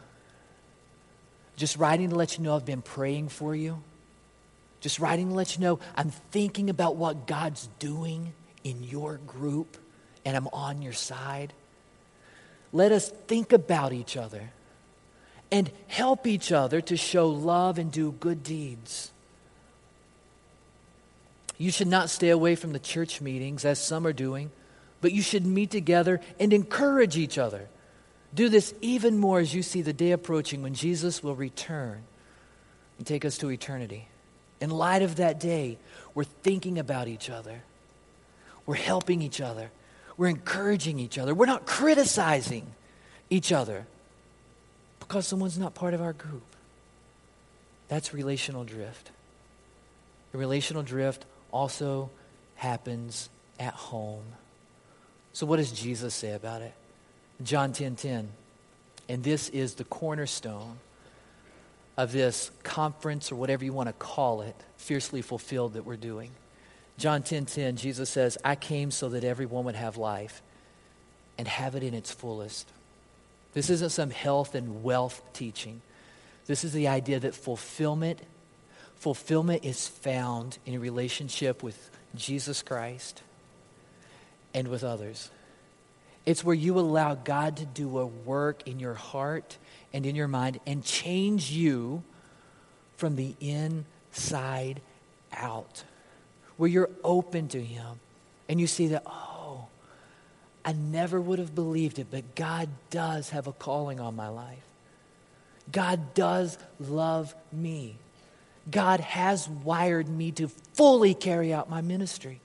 Just 1.57 1.79
writing 1.79 2.11
to 2.11 2.17
let 2.17 2.37
you 2.37 2.45
know 2.45 2.55
I've 2.55 2.67
been 2.67 2.83
praying 2.83 3.31
for 3.31 3.57
you. 3.57 3.83
Just 4.81 4.99
writing 4.99 5.29
to 5.29 5.35
let 5.35 5.57
you 5.57 5.63
know 5.63 5.79
I'm 5.97 6.11
thinking 6.11 6.71
about 6.71 6.97
what 6.97 7.27
God's 7.27 7.69
doing 7.79 8.33
in 8.65 8.83
your 8.83 9.17
group 9.27 9.77
and 10.25 10.37
I'm 10.37 10.49
on 10.49 10.83
your 10.83 10.93
side. 10.93 11.53
Let 12.73 12.93
us 12.93 13.09
think 13.27 13.53
about 13.53 13.93
each 13.93 14.17
other 14.17 14.51
and 15.51 15.71
help 15.87 16.27
each 16.27 16.53
other 16.53 16.81
to 16.83 16.97
show 16.97 17.29
love 17.29 17.79
and 17.79 17.91
do 17.91 18.13
good 18.13 18.43
deeds. 18.43 19.11
You 21.57 21.71
should 21.71 21.89
not 21.89 22.11
stay 22.11 22.29
away 22.29 22.55
from 22.55 22.73
the 22.73 22.79
church 22.79 23.21
meetings 23.21 23.65
as 23.65 23.85
some 23.85 24.07
are 24.07 24.13
doing, 24.13 24.51
but 25.01 25.13
you 25.13 25.23
should 25.23 25.45
meet 25.45 25.71
together 25.71 26.21
and 26.39 26.53
encourage 26.53 27.17
each 27.17 27.39
other. 27.39 27.69
Do 28.35 28.49
this 28.49 28.75
even 28.81 29.19
more 29.19 29.41
as 29.41 29.55
you 29.55 29.63
see 29.63 29.83
the 29.83 29.93
day 29.93 30.13
approaching 30.13 30.63
when 30.63 30.75
Jesus 30.75 31.23
will 31.23 31.35
return 31.35 32.03
and 32.99 33.07
take 33.07 33.25
us 33.25 33.39
to 33.39 33.51
eternity. 33.51 34.09
In 34.61 34.71
light 34.71 35.03
of 35.03 35.17
that 35.17 35.39
day, 35.39 35.79
we're 36.15 36.25
thinking 36.25 36.79
about 36.79 37.09
each 37.09 37.31
other. 37.31 37.63
We're 38.67 38.75
helping 38.75 39.23
each 39.23 39.41
other. 39.41 39.71
We're 40.17 40.29
encouraging 40.29 40.99
each 40.99 41.17
other. 41.17 41.35
We're 41.35 41.47
not 41.47 41.65
criticizing 41.65 42.67
each 43.31 43.53
other 43.53 43.87
because 44.99 45.27
someone's 45.27 45.59
not 45.59 45.75
part 45.75 45.95
of 45.95 46.03
our 46.03 46.13
group. 46.13 46.43
That's 47.89 48.13
relational 48.13 48.65
drift. 48.65 49.11
The 50.33 50.39
relational 50.39 50.83
drift 50.83 51.25
also 51.53 52.11
happens 52.57 53.31
at 53.59 53.75
home. 53.75 54.25
So, 55.33 55.47
what 55.47 55.57
does 55.57 55.73
Jesus 55.73 56.15
say 56.15 56.33
about 56.33 56.63
it? 56.63 56.75
John 57.43 57.73
10 57.73 57.97
10. 57.97 58.29
And 59.09 59.23
this 59.23 59.49
is 59.49 59.75
the 59.75 59.85
cornerstone 59.85 60.79
of 61.99 62.13
this 62.13 62.53
conference 62.63 63.33
or 63.33 63.37
whatever 63.37 63.65
you 63.65 63.73
want 63.73 63.89
to 63.89 63.93
call 63.93 64.41
it, 64.43 64.55
fiercely 64.77 65.21
fulfilled 65.21 65.75
that 65.75 65.85
we're 65.85 65.97
doing. 65.97 66.31
John 66.97 67.25
10 67.25 67.45
10, 67.47 67.77
Jesus 67.77 68.09
says, 68.09 68.39
I 68.45 68.55
came 68.55 68.93
so 68.93 69.09
that 69.11 69.25
everyone 69.25 69.65
would 69.65 69.75
have 69.75 69.97
life 69.97 70.41
and 71.37 71.47
have 71.49 71.75
it 71.75 71.83
in 71.83 71.95
its 71.95 72.13
fullest. 72.13 72.69
This 73.53 73.69
isn't 73.69 73.91
some 73.91 74.11
health 74.11 74.55
and 74.55 74.85
wealth 74.85 75.21
teaching. 75.33 75.83
This 76.47 76.63
is 76.63 76.73
the 76.73 76.89
idea 76.89 77.21
that 77.21 77.35
fulfillment 77.35 78.21
fulfillment 78.97 79.65
is 79.65 79.87
found 79.87 80.59
in 80.67 80.75
a 80.75 80.79
relationship 80.79 81.63
with 81.63 81.91
Jesus 82.17 82.63
Christ 82.63 83.23
and 84.53 84.69
with 84.69 84.83
others. 84.83 85.31
It's 86.27 86.43
where 86.43 86.55
you 86.55 86.79
allow 86.79 87.15
God 87.15 87.59
to 87.59 87.65
do 87.65 87.99
a 87.99 88.07
work 88.07 88.67
in 88.67 88.81
your 88.81 88.95
heart 88.95 89.57
and 89.93 90.05
in 90.07 90.15
your 90.15 90.29
mind 90.29 90.61
and 90.67 90.85
change 90.85 91.51
you 91.51 92.03
from 92.97 93.17
the 93.17 93.35
inside 93.41 94.81
out. 95.33 95.85
Where 96.57 96.69
you're 96.69 96.91
open 97.05 97.49
to 97.49 97.63
Him 97.63 98.01
and 98.49 98.61
you 98.61 98.67
see 98.67 98.89
that, 98.89 99.03
oh, 99.07 99.67
I 100.65 100.73
never 100.73 101.21
would 101.21 101.39
have 101.39 101.55
believed 101.55 101.99
it, 101.99 102.09
but 102.11 102.35
God 102.35 102.69
does 102.91 103.31
have 103.31 103.47
a 103.47 103.53
calling 103.53 104.01
on 104.01 104.17
my 104.17 104.29
life. 104.29 104.65
God 105.71 106.15
does 106.15 106.59
love 106.81 107.35
me. 107.53 107.97
God 108.71 109.01
has 109.01 109.49
wired 109.49 110.09
me 110.09 110.31
to 110.33 110.49
fully 110.75 111.15
carry 111.15 111.53
out 111.53 111.71
my 111.71 111.81
ministry. 111.81 112.41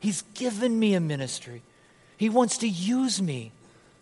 He's 0.00 0.22
given 0.34 0.78
me 0.78 0.94
a 0.94 1.00
ministry. 1.00 1.62
He 2.16 2.28
wants 2.28 2.58
to 2.58 2.68
use 2.68 3.20
me, 3.20 3.52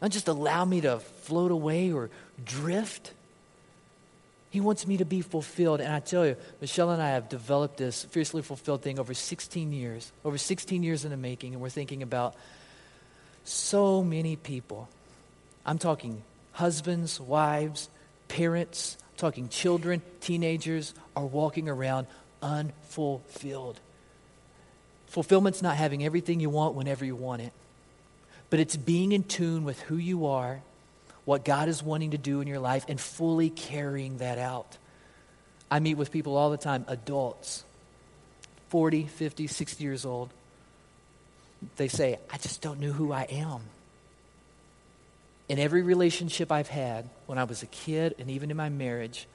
not 0.01 0.11
just 0.11 0.29
allow 0.29 0.65
me 0.65 0.81
to 0.83 0.99
float 0.99 1.51
away 1.51 1.93
or 1.93 2.11
drift. 2.45 3.13
He 4.51 4.61
wants 4.61 4.87
me 4.87 4.97
to 4.99 5.05
be 5.05 5.21
fulfilled. 5.21 5.81
And 5.81 5.93
I 5.93 6.01
tell 6.01 6.27
you, 6.27 6.37
Michelle 6.61 6.91
and 6.91 7.03
I 7.03 7.11
have 7.11 7.29
developed 7.29 7.77
this 7.79 8.05
fiercely 8.05 8.43
fulfilled 8.43 8.83
thing 8.83 8.99
over 8.99 9.15
16 9.15 9.73
years, 9.73 10.13
over 10.25 10.39
16 10.39 10.83
years 10.83 11.05
in 11.05 11.11
the 11.11 11.17
making, 11.17 11.53
and 11.53 11.63
we're 11.63 11.69
thinking 11.69 12.03
about 12.03 12.35
so 13.45 14.03
many 14.03 14.37
people. 14.37 14.89
I'm 15.65 15.79
talking 15.79 16.23
husbands, 16.53 17.21
wives, 17.21 17.89
parents, 18.29 18.97
I'm 19.01 19.19
talking 19.19 19.49
children, 19.49 20.03
teenagers 20.21 20.95
are 21.15 21.27
walking 21.27 21.69
around 21.69 22.07
unfulfilled. 22.43 23.79
Fulfillment's 25.09 25.63
not 25.63 25.77
having 25.77 26.05
everything 26.05 26.41
you 26.41 26.51
want 26.51 26.75
whenever 26.75 27.05
you 27.05 27.17
want 27.17 27.43
it 27.43 27.53
but 28.51 28.61
it's 28.61 28.77
being 28.77 29.13
in 29.13 29.25
tune 29.25 29.65
with 29.65 29.81
who 29.83 29.97
you 29.97 30.27
are, 30.27 30.61
what 31.27 31.45
God 31.45 31.69
is 31.69 31.83
wanting 31.83 32.13
to 32.13 32.19
do 32.19 32.41
in 32.41 32.49
your 32.49 32.59
life, 32.59 32.87
and 32.89 32.99
fully 32.99 33.51
carrying 33.51 34.17
that 34.19 34.39
out. 34.39 34.79
I 35.71 35.81
meet 35.81 35.97
with 35.97 36.11
people 36.11 36.37
all 36.37 36.51
the 36.51 36.57
time, 36.57 36.87
adults, 36.89 37.65
40, 38.71 39.05
50, 39.05 39.47
60 39.47 39.85
years 39.85 40.07
old. 40.07 40.31
They 41.77 41.89
say, 41.89 42.19
I 42.33 42.39
just 42.39 42.63
don't 42.63 42.81
know 42.81 42.93
who 42.93 43.13
I 43.13 43.23
am. 43.23 43.61
In 45.49 45.59
every 45.59 45.83
relationship 45.83 46.51
I've 46.51 46.69
had, 46.69 47.09
when 47.27 47.37
I 47.37 47.45
was 47.45 47.63
a 47.63 47.67
kid 47.67 48.15
and 48.19 48.31
even 48.31 48.51
in 48.51 48.57
my 48.57 48.71
marriage, 48.71 49.27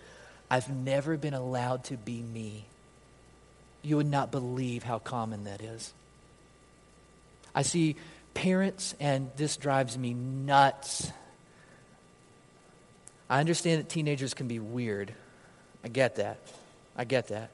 I've 0.50 0.70
never 0.70 1.18
been 1.18 1.34
allowed 1.34 1.84
to 1.86 1.98
be 1.98 2.22
me. 2.22 2.66
You 3.84 3.98
would 3.98 4.10
not 4.10 4.32
believe 4.32 4.84
how 4.84 5.00
common 5.00 5.44
that 5.44 5.62
is. 5.62 5.94
I 7.54 7.62
see 7.62 7.96
Parents, 8.34 8.96
and 9.00 9.30
this 9.36 9.58
drives 9.58 9.98
me 9.98 10.14
nuts. 10.14 11.12
I 13.32 13.40
understand 13.40 13.80
that 13.80 13.88
teenagers 13.88 14.34
can 14.34 14.50
be 14.50 14.60
weird. 14.60 15.14
I 15.86 15.88
get 15.88 16.18
that. 16.18 16.38
I 16.98 17.06
get 17.06 17.30
that. 17.30 17.50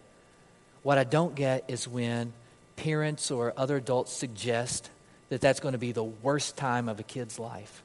What 0.81 0.97
I 0.97 1.03
don't 1.03 1.35
get 1.35 1.65
is 1.67 1.87
when 1.87 2.33
parents 2.77 3.29
or 3.29 3.53
other 3.55 3.77
adults 3.77 4.11
suggest 4.11 4.89
that 5.29 5.39
that's 5.39 5.59
going 5.59 5.73
to 5.73 5.77
be 5.77 5.91
the 5.91 6.03
worst 6.03 6.57
time 6.57 6.89
of 6.89 6.99
a 6.99 7.03
kid's 7.03 7.37
life. 7.37 7.83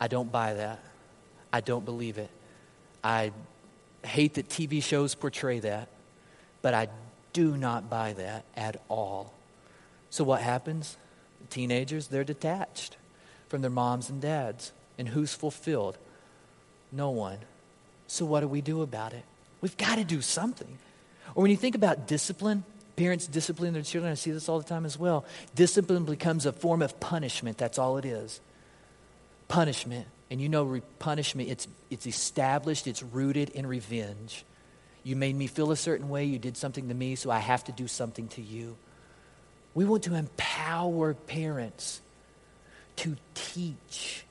I 0.00 0.06
don't 0.06 0.30
buy 0.30 0.54
that. 0.54 0.78
I 1.52 1.62
don't 1.62 1.84
believe 1.84 2.16
it. 2.16 2.30
I 3.02 3.32
hate 4.04 4.34
that 4.34 4.48
TV 4.48 4.80
shows 4.80 5.16
portray 5.16 5.58
that, 5.60 5.88
but 6.62 6.74
I 6.74 6.86
do 7.32 7.56
not 7.56 7.90
buy 7.90 8.12
that 8.12 8.44
at 8.56 8.80
all. 8.88 9.34
So 10.10 10.22
what 10.22 10.42
happens? 10.42 10.96
Teenagers, 11.50 12.06
they're 12.06 12.22
detached 12.22 12.96
from 13.48 13.62
their 13.62 13.70
moms 13.70 14.10
and 14.10 14.22
dads. 14.22 14.72
And 14.96 15.08
who's 15.08 15.34
fulfilled? 15.34 15.98
No 16.94 17.10
one. 17.10 17.38
So, 18.06 18.24
what 18.24 18.40
do 18.40 18.48
we 18.48 18.60
do 18.60 18.82
about 18.82 19.12
it? 19.12 19.24
We've 19.60 19.76
got 19.76 19.96
to 19.96 20.04
do 20.04 20.20
something. 20.20 20.78
Or 21.34 21.42
when 21.42 21.50
you 21.50 21.56
think 21.56 21.74
about 21.74 22.06
discipline, 22.06 22.64
parents 22.96 23.26
discipline 23.26 23.72
their 23.72 23.82
children, 23.82 24.12
I 24.12 24.14
see 24.14 24.30
this 24.30 24.48
all 24.48 24.58
the 24.58 24.68
time 24.68 24.84
as 24.84 24.98
well. 24.98 25.24
Discipline 25.54 26.04
becomes 26.04 26.46
a 26.46 26.52
form 26.52 26.82
of 26.82 27.00
punishment. 27.00 27.58
That's 27.58 27.78
all 27.78 27.98
it 27.98 28.04
is. 28.04 28.40
Punishment. 29.48 30.06
And 30.30 30.40
you 30.40 30.48
know, 30.48 30.80
punishment, 30.98 31.48
it's, 31.48 31.68
it's 31.90 32.06
established, 32.06 32.86
it's 32.86 33.02
rooted 33.02 33.50
in 33.50 33.66
revenge. 33.66 34.44
You 35.02 35.16
made 35.16 35.34
me 35.34 35.46
feel 35.46 35.70
a 35.70 35.76
certain 35.76 36.08
way, 36.08 36.24
you 36.24 36.38
did 36.38 36.56
something 36.56 36.88
to 36.88 36.94
me, 36.94 37.14
so 37.14 37.30
I 37.30 37.38
have 37.38 37.64
to 37.64 37.72
do 37.72 37.88
something 37.88 38.28
to 38.28 38.42
you. 38.42 38.76
We 39.74 39.84
want 39.84 40.04
to 40.04 40.14
empower 40.14 41.14
parents 41.14 42.00
to 42.96 43.16
teach 43.34 44.24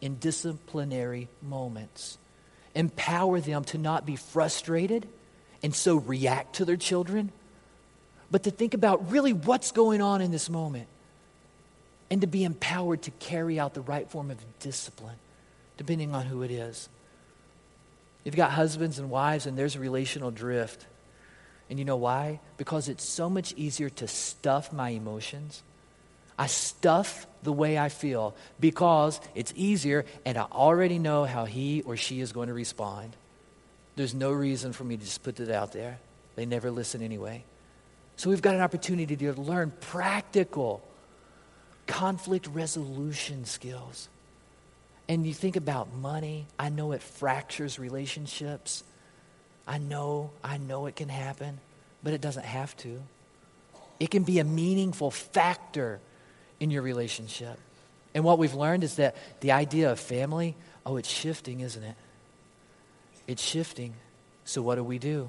in 0.00 0.16
disciplinary 0.16 1.28
moments. 1.42 2.18
Empower 2.74 3.40
them 3.40 3.64
to 3.64 3.78
not 3.78 4.04
be 4.04 4.16
frustrated 4.16 5.08
and 5.62 5.74
so 5.74 5.96
react 5.96 6.56
to 6.56 6.64
their 6.64 6.76
children, 6.76 7.32
but 8.30 8.42
to 8.42 8.50
think 8.50 8.74
about 8.74 9.10
really 9.10 9.32
what's 9.32 9.72
going 9.72 10.02
on 10.02 10.20
in 10.20 10.30
this 10.30 10.50
moment 10.50 10.88
and 12.10 12.20
to 12.20 12.26
be 12.26 12.44
empowered 12.44 13.02
to 13.02 13.10
carry 13.12 13.58
out 13.58 13.74
the 13.74 13.80
right 13.80 14.08
form 14.08 14.30
of 14.30 14.38
discipline, 14.60 15.16
depending 15.76 16.14
on 16.14 16.26
who 16.26 16.42
it 16.42 16.50
is. 16.50 16.88
You've 18.24 18.36
got 18.36 18.50
husbands 18.50 18.98
and 18.98 19.10
wives, 19.10 19.46
and 19.46 19.56
there's 19.56 19.76
a 19.76 19.80
relational 19.80 20.30
drift. 20.30 20.84
And 21.70 21.78
you 21.78 21.84
know 21.84 21.96
why? 21.96 22.40
Because 22.56 22.88
it's 22.88 23.08
so 23.08 23.30
much 23.30 23.52
easier 23.56 23.88
to 23.90 24.08
stuff 24.08 24.72
my 24.72 24.90
emotions. 24.90 25.62
I 26.38 26.46
stuff 26.46 27.26
the 27.42 27.52
way 27.52 27.78
I 27.78 27.88
feel 27.88 28.34
because 28.60 29.20
it's 29.34 29.52
easier 29.56 30.04
and 30.24 30.36
I 30.36 30.42
already 30.42 30.98
know 30.98 31.24
how 31.24 31.44
he 31.44 31.82
or 31.82 31.96
she 31.96 32.20
is 32.20 32.32
going 32.32 32.48
to 32.48 32.54
respond. 32.54 33.16
There's 33.94 34.14
no 34.14 34.32
reason 34.32 34.72
for 34.72 34.84
me 34.84 34.96
to 34.96 35.02
just 35.02 35.22
put 35.22 35.40
it 35.40 35.50
out 35.50 35.72
there. 35.72 35.98
They 36.34 36.44
never 36.44 36.70
listen 36.70 37.02
anyway. 37.02 37.44
So 38.16 38.30
we've 38.30 38.42
got 38.42 38.54
an 38.54 38.60
opportunity 38.60 39.16
to 39.16 39.32
learn 39.32 39.72
practical 39.80 40.82
conflict 41.86 42.46
resolution 42.48 43.44
skills. 43.44 44.08
And 45.08 45.26
you 45.26 45.32
think 45.32 45.56
about 45.56 45.94
money, 45.94 46.46
I 46.58 46.68
know 46.68 46.92
it 46.92 47.02
fractures 47.02 47.78
relationships. 47.78 48.82
I 49.66 49.78
know, 49.78 50.30
I 50.42 50.58
know 50.58 50.86
it 50.86 50.96
can 50.96 51.08
happen, 51.08 51.60
but 52.02 52.12
it 52.12 52.20
doesn't 52.20 52.44
have 52.44 52.76
to. 52.78 53.00
It 53.98 54.10
can 54.10 54.24
be 54.24 54.40
a 54.40 54.44
meaningful 54.44 55.10
factor 55.10 56.00
in 56.60 56.70
your 56.70 56.82
relationship. 56.82 57.58
And 58.14 58.24
what 58.24 58.38
we've 58.38 58.54
learned 58.54 58.84
is 58.84 58.96
that 58.96 59.16
the 59.40 59.52
idea 59.52 59.92
of 59.92 60.00
family, 60.00 60.56
oh, 60.84 60.96
it's 60.96 61.08
shifting, 61.08 61.60
isn't 61.60 61.82
it? 61.82 61.94
It's 63.26 63.42
shifting. 63.42 63.94
So 64.44 64.62
what 64.62 64.76
do 64.76 64.84
we 64.84 64.98
do? 64.98 65.28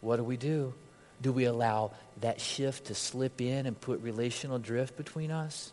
What 0.00 0.16
do 0.16 0.24
we 0.24 0.36
do? 0.36 0.74
Do 1.22 1.32
we 1.32 1.44
allow 1.44 1.92
that 2.20 2.40
shift 2.40 2.86
to 2.86 2.94
slip 2.94 3.40
in 3.40 3.66
and 3.66 3.80
put 3.80 4.02
relational 4.02 4.58
drift 4.58 4.96
between 4.96 5.30
us? 5.30 5.72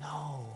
No. 0.00 0.46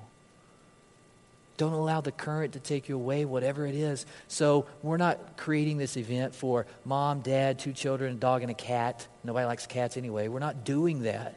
Don't 1.58 1.72
allow 1.72 2.00
the 2.00 2.12
current 2.12 2.52
to 2.52 2.60
take 2.60 2.88
you 2.88 2.94
away, 2.94 3.24
whatever 3.24 3.66
it 3.66 3.74
is. 3.74 4.06
So, 4.28 4.66
we're 4.82 4.96
not 4.96 5.36
creating 5.36 5.76
this 5.76 5.96
event 5.96 6.34
for 6.34 6.66
mom, 6.84 7.20
dad, 7.20 7.58
two 7.58 7.72
children, 7.72 8.14
a 8.14 8.16
dog, 8.16 8.42
and 8.42 8.50
a 8.50 8.54
cat. 8.54 9.06
Nobody 9.24 9.44
likes 9.44 9.66
cats 9.66 9.96
anyway. 9.96 10.28
We're 10.28 10.38
not 10.38 10.64
doing 10.64 11.02
that. 11.02 11.34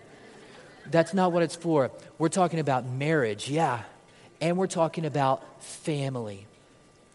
That's 0.92 1.14
not 1.14 1.32
what 1.32 1.44
it's 1.44 1.56
for. 1.56 1.92
We're 2.18 2.30
talking 2.30 2.60
about 2.60 2.86
marriage, 2.86 3.50
yeah. 3.50 3.84
And 4.40 4.58
we're 4.58 4.68
talking 4.68 5.06
about 5.06 5.44
family. 5.64 6.46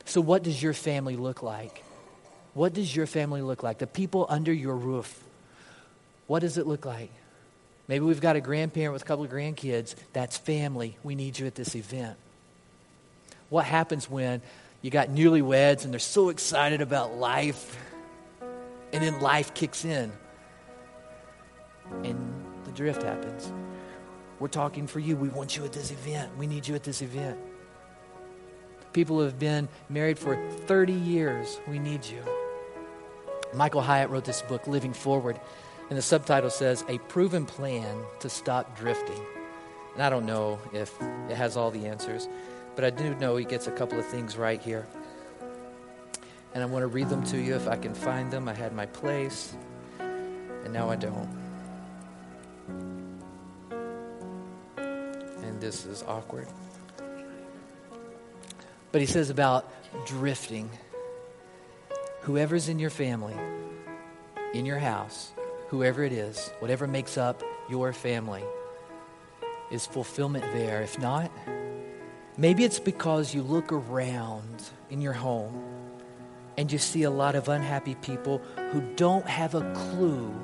So, 0.05 0.21
what 0.21 0.43
does 0.43 0.63
your 0.63 0.73
family 0.73 1.17
look 1.17 1.43
like? 1.43 1.83
What 2.55 2.73
does 2.73 2.95
your 2.95 3.07
family 3.07 3.43
look 3.43 3.63
like? 3.63 3.79
The 3.79 3.87
people 3.87 4.27
under 4.29 4.53
your 4.53 4.77
roof. 4.77 5.23
What 6.27 6.41
does 6.41 6.59
it 6.59 6.67
look 6.67 6.85
like? 6.85 7.11
Maybe 7.89 8.05
we've 8.05 8.21
got 8.21 8.35
a 8.35 8.41
grandparent 8.41 8.93
with 8.93 9.03
a 9.03 9.05
couple 9.05 9.25
of 9.25 9.31
grandkids. 9.31 9.95
That's 10.13 10.37
family. 10.37 10.97
We 11.05 11.15
need 11.15 11.39
you 11.39 11.47
at 11.47 11.55
this 11.55 11.75
event. 11.77 12.17
What 13.49 13.65
happens 13.65 14.11
when 14.11 14.43
you 14.83 14.91
got 14.91 15.09
newlyweds 15.09 15.85
and 15.85 15.93
they're 15.93 16.01
so 16.01 16.31
excited 16.31 16.81
about 16.81 17.15
life, 17.17 17.77
and 18.93 19.03
then 19.03 19.21
life 19.21 19.55
kicks 19.55 19.85
in, 19.85 20.13
and 22.03 22.45
the 22.65 22.73
drift 22.73 23.03
happens. 23.03 23.53
We're 24.39 24.49
talking 24.49 24.87
for 24.87 25.01
you. 25.01 25.17
We 25.17 25.29
want 25.29 25.57
you 25.57 25.65
at 25.65 25.73
this 25.73 25.91
event. 25.91 26.37
We 26.37 26.47
need 26.47 26.69
you 26.69 26.75
at 26.75 26.83
this 26.83 27.01
event. 27.01 27.39
People 28.93 29.17
who 29.17 29.23
have 29.23 29.39
been 29.39 29.69
married 29.89 30.19
for 30.19 30.37
30 30.67 30.93
years, 30.93 31.59
we 31.67 31.79
need 31.79 32.05
you. 32.05 32.23
Michael 33.55 33.81
Hyatt 33.81 34.11
wrote 34.11 34.25
this 34.25 34.43
book, 34.43 34.67
Living 34.67 34.93
Forward, 34.93 35.41
and 35.89 35.97
the 35.97 36.03
subtitle 36.03 36.51
says, 36.51 36.85
A 36.89 36.99
Proven 36.99 37.47
Plan 37.47 38.03
to 38.21 38.29
Stop 38.29 38.77
Drifting. 38.77 39.21
And 39.95 40.03
I 40.03 40.11
don't 40.11 40.27
know 40.27 40.59
if 40.73 40.95
it 41.31 41.37
has 41.37 41.57
all 41.57 41.71
the 41.71 41.87
answers, 41.87 42.29
but 42.75 42.85
I 42.85 42.91
do 42.91 43.15
know 43.15 43.37
he 43.37 43.45
gets 43.45 43.67
a 43.67 43.71
couple 43.71 43.99
of 43.99 44.07
things 44.07 44.37
right 44.37 44.61
here. 44.61 44.87
And 46.53 46.63
I 46.63 46.67
want 46.67 46.83
to 46.83 46.89
read 46.89 47.09
them 47.09 47.23
to 47.25 47.39
you 47.39 47.55
if 47.55 47.69
I 47.69 47.77
can 47.77 47.95
find 47.95 48.31
them. 48.31 48.49
I 48.49 48.55
had 48.55 48.75
my 48.75 48.87
place, 48.87 49.55
and 49.99 50.73
now 50.73 50.91
I 50.91 50.97
don't. 50.97 51.46
And 55.57 55.63
this 55.63 55.87
is 55.87 56.03
awkward. 56.07 56.47
But 58.93 59.01
he 59.01 59.07
says 59.07 59.31
about 59.31 59.67
drifting. 60.05 60.69
Whoever's 62.21 62.69
in 62.69 62.79
your 62.79 62.91
family, 62.91 63.35
in 64.53 64.67
your 64.67 64.79
house, 64.79 65.33
whoever 65.69 66.05
it 66.05 66.13
is, 66.13 66.51
whatever 66.59 66.87
makes 66.87 67.17
up 67.17 67.43
your 67.71 67.95
family, 67.95 68.45
is 69.71 69.87
fulfillment 69.87 70.45
there. 70.53 70.83
If 70.83 70.99
not, 70.99 71.31
maybe 72.37 72.63
it's 72.63 72.79
because 72.79 73.35
you 73.35 73.41
look 73.41 73.73
around 73.73 74.63
in 74.91 75.01
your 75.01 75.15
home 75.15 75.59
and 76.59 76.71
you 76.71 76.77
see 76.77 77.05
a 77.05 77.11
lot 77.11 77.35
of 77.35 77.49
unhappy 77.49 77.95
people 77.95 78.43
who 78.73 78.83
don't 78.97 79.27
have 79.27 79.55
a 79.55 79.73
clue 79.73 80.35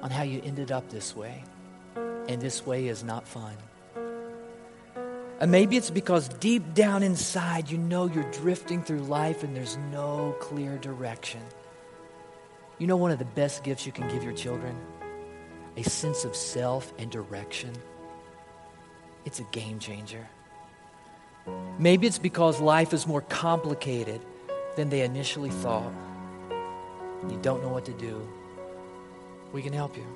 on 0.00 0.10
how 0.10 0.22
you 0.22 0.40
ended 0.42 0.72
up 0.72 0.88
this 0.88 1.14
way. 1.14 1.44
And 1.96 2.40
this 2.40 2.64
way 2.64 2.88
is 2.88 3.04
not 3.04 3.28
fun. 3.28 3.54
And 5.40 5.50
maybe 5.50 5.76
it's 5.76 5.90
because 5.90 6.28
deep 6.28 6.74
down 6.74 7.02
inside 7.02 7.70
you 7.70 7.78
know 7.78 8.06
you're 8.06 8.30
drifting 8.30 8.82
through 8.82 9.00
life 9.00 9.42
and 9.42 9.54
there's 9.56 9.76
no 9.90 10.34
clear 10.40 10.78
direction. 10.78 11.40
You 12.78 12.86
know, 12.86 12.96
one 12.96 13.10
of 13.10 13.18
the 13.18 13.24
best 13.24 13.64
gifts 13.64 13.86
you 13.86 13.92
can 13.92 14.08
give 14.08 14.22
your 14.22 14.32
children? 14.32 14.76
A 15.76 15.82
sense 15.82 16.24
of 16.24 16.36
self 16.36 16.92
and 16.98 17.10
direction. 17.10 17.72
It's 19.24 19.40
a 19.40 19.44
game 19.44 19.78
changer. 19.78 20.26
Maybe 21.78 22.06
it's 22.06 22.18
because 22.18 22.60
life 22.60 22.92
is 22.92 23.06
more 23.06 23.22
complicated 23.22 24.20
than 24.76 24.88
they 24.88 25.02
initially 25.02 25.50
thought. 25.50 25.92
You 27.28 27.38
don't 27.42 27.62
know 27.62 27.68
what 27.68 27.84
to 27.86 27.92
do. 27.92 28.26
We 29.52 29.62
can 29.62 29.72
help 29.72 29.96
you. 29.96 30.06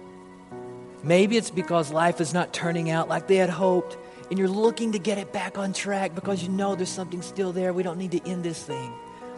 Maybe 1.03 1.37
it's 1.37 1.51
because 1.51 1.93
life 1.93 2.21
is 2.21 2.35
not 2.35 2.53
turning 2.53 2.91
out 2.91 3.09
like 3.09 3.29
they 3.29 3.37
had 3.37 3.51
hoped 3.51 3.97
and 4.31 4.38
you're 4.38 4.49
looking 4.49 4.93
to 4.93 4.99
get 4.99 5.19
it 5.19 5.33
back 5.33 5.59
on 5.59 5.73
track 5.73 6.14
because 6.14 6.43
you 6.43 6.49
know 6.49 6.75
there's 6.75 6.88
something 6.88 7.23
still 7.23 7.53
there. 7.53 7.73
We 7.73 7.83
don't 7.83 7.99
need 7.99 8.12
to 8.12 8.29
end 8.29 8.45
this 8.45 8.62
thing, 8.62 8.93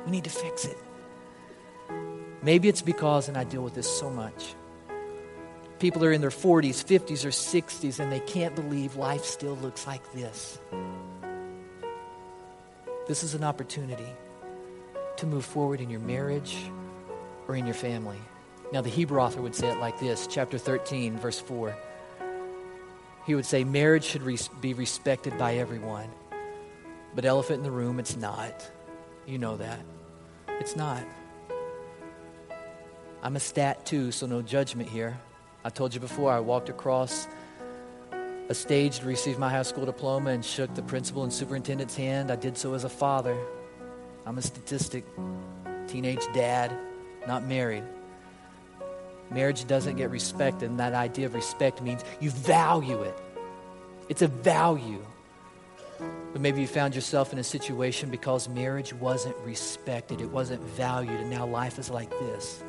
we 0.05 0.11
need 0.11 0.25
to 0.25 0.31
fix 0.31 0.65
it. 0.65 0.79
Maybe 2.43 2.69
it's 2.69 2.83
because, 2.83 3.29
and 3.29 3.37
I 3.37 3.45
deal 3.45 3.63
with 3.63 3.75
this 3.75 3.89
so 3.89 4.09
much, 4.09 4.55
people 5.79 6.05
are 6.05 6.13
in 6.13 6.23
their 6.23 6.31
40s, 6.31 6.83
50s, 6.83 7.25
or 7.25 7.29
60s, 7.29 8.01
and 8.01 8.11
they 8.11 8.21
can't 8.21 8.55
believe 8.55 8.97
life 8.97 9.25
still 9.25 9.57
looks 9.57 9.87
like 9.87 10.13
this. 10.13 10.59
This 13.07 13.23
is 13.23 13.35
an 13.35 13.45
opportunity 13.45 14.07
to 15.19 15.27
move 15.27 15.45
forward 15.45 15.83
in 15.83 15.91
your 15.91 16.01
marriage 16.01 16.57
or 17.47 17.57
in 17.57 17.67
your 17.67 17.75
family. 17.75 18.19
Now, 18.73 18.81
the 18.81 18.89
Hebrew 18.89 19.21
author 19.21 19.43
would 19.43 19.55
say 19.55 19.69
it 19.69 19.79
like 19.79 19.99
this, 20.01 20.27
chapter 20.27 20.57
13, 20.57 21.19
verse 21.19 21.41
4 21.41 21.77
he 23.27 23.35
would 23.35 23.47
say 23.47 23.65
marriage 23.65 24.05
should 24.05 24.23
res- 24.23 24.49
be 24.61 24.75
respected 24.75 25.37
by 25.39 25.57
everyone. 25.57 26.09
But 27.15 27.25
elephant 27.25 27.59
in 27.59 27.65
the 27.65 27.71
room, 27.71 27.99
it's 27.99 28.17
not. 28.17 28.69
You 29.27 29.39
know 29.39 29.57
that. 29.57 29.81
It's 30.61 30.77
not. 30.77 31.05
I'm 33.23 33.37
a 33.37 33.41
stat 33.41 33.85
too, 33.85 34.13
so 34.13 34.27
no 34.27 34.43
judgment 34.43 34.89
here. 34.89 35.19
I 35.65 35.69
told 35.69 35.93
you 35.93 36.01
before, 36.01 36.33
I 36.33 36.41
walked 36.41 36.69
across 36.69 37.29
a 38.49 38.55
stage 38.55 39.01
to 39.01 39.07
receive 39.07 39.39
my 39.39 39.51
high 39.51 39.63
school 39.63 39.85
diploma 39.85 40.31
and 40.31 40.45
shook 40.45 40.75
the 40.75 40.83
principal 40.83 41.23
and 41.23 41.33
superintendent's 41.33 41.95
hand. 41.95 42.31
I 42.31 42.37
did 42.37 42.57
so 42.57 42.75
as 42.75 42.85
a 42.85 42.89
father. 42.89 43.37
I'm 44.27 44.39
a 44.39 44.43
statistic, 44.43 45.05
teenage 45.87 46.25
dad, 46.33 46.77
not 47.27 47.45
married. 47.45 47.85
Marriage 49.31 49.67
doesn't 49.67 49.97
get 49.97 50.11
respect, 50.11 50.63
and 50.63 50.79
that 50.81 50.93
idea 50.93 51.27
of 51.27 51.35
respect 51.35 51.83
means 51.83 52.05
you 52.21 52.31
value 52.31 53.03
it. 53.03 53.17
It's 54.09 54.23
a 54.23 54.29
value. 54.29 55.05
But 56.33 56.41
maybe 56.41 56.61
you 56.61 56.67
found 56.67 56.95
yourself 56.95 57.33
in 57.33 57.39
a 57.39 57.45
situation 57.45 58.11
because 58.11 58.49
marriage 58.49 58.93
wasn't 58.93 59.37
respected, 59.45 60.21
it 60.21 60.31
wasn't 60.31 60.63
valued, 60.63 61.21
and 61.21 61.31
now 61.31 61.47
life 61.47 61.79
is 61.79 61.91
like 61.91 62.11
this. 62.11 62.65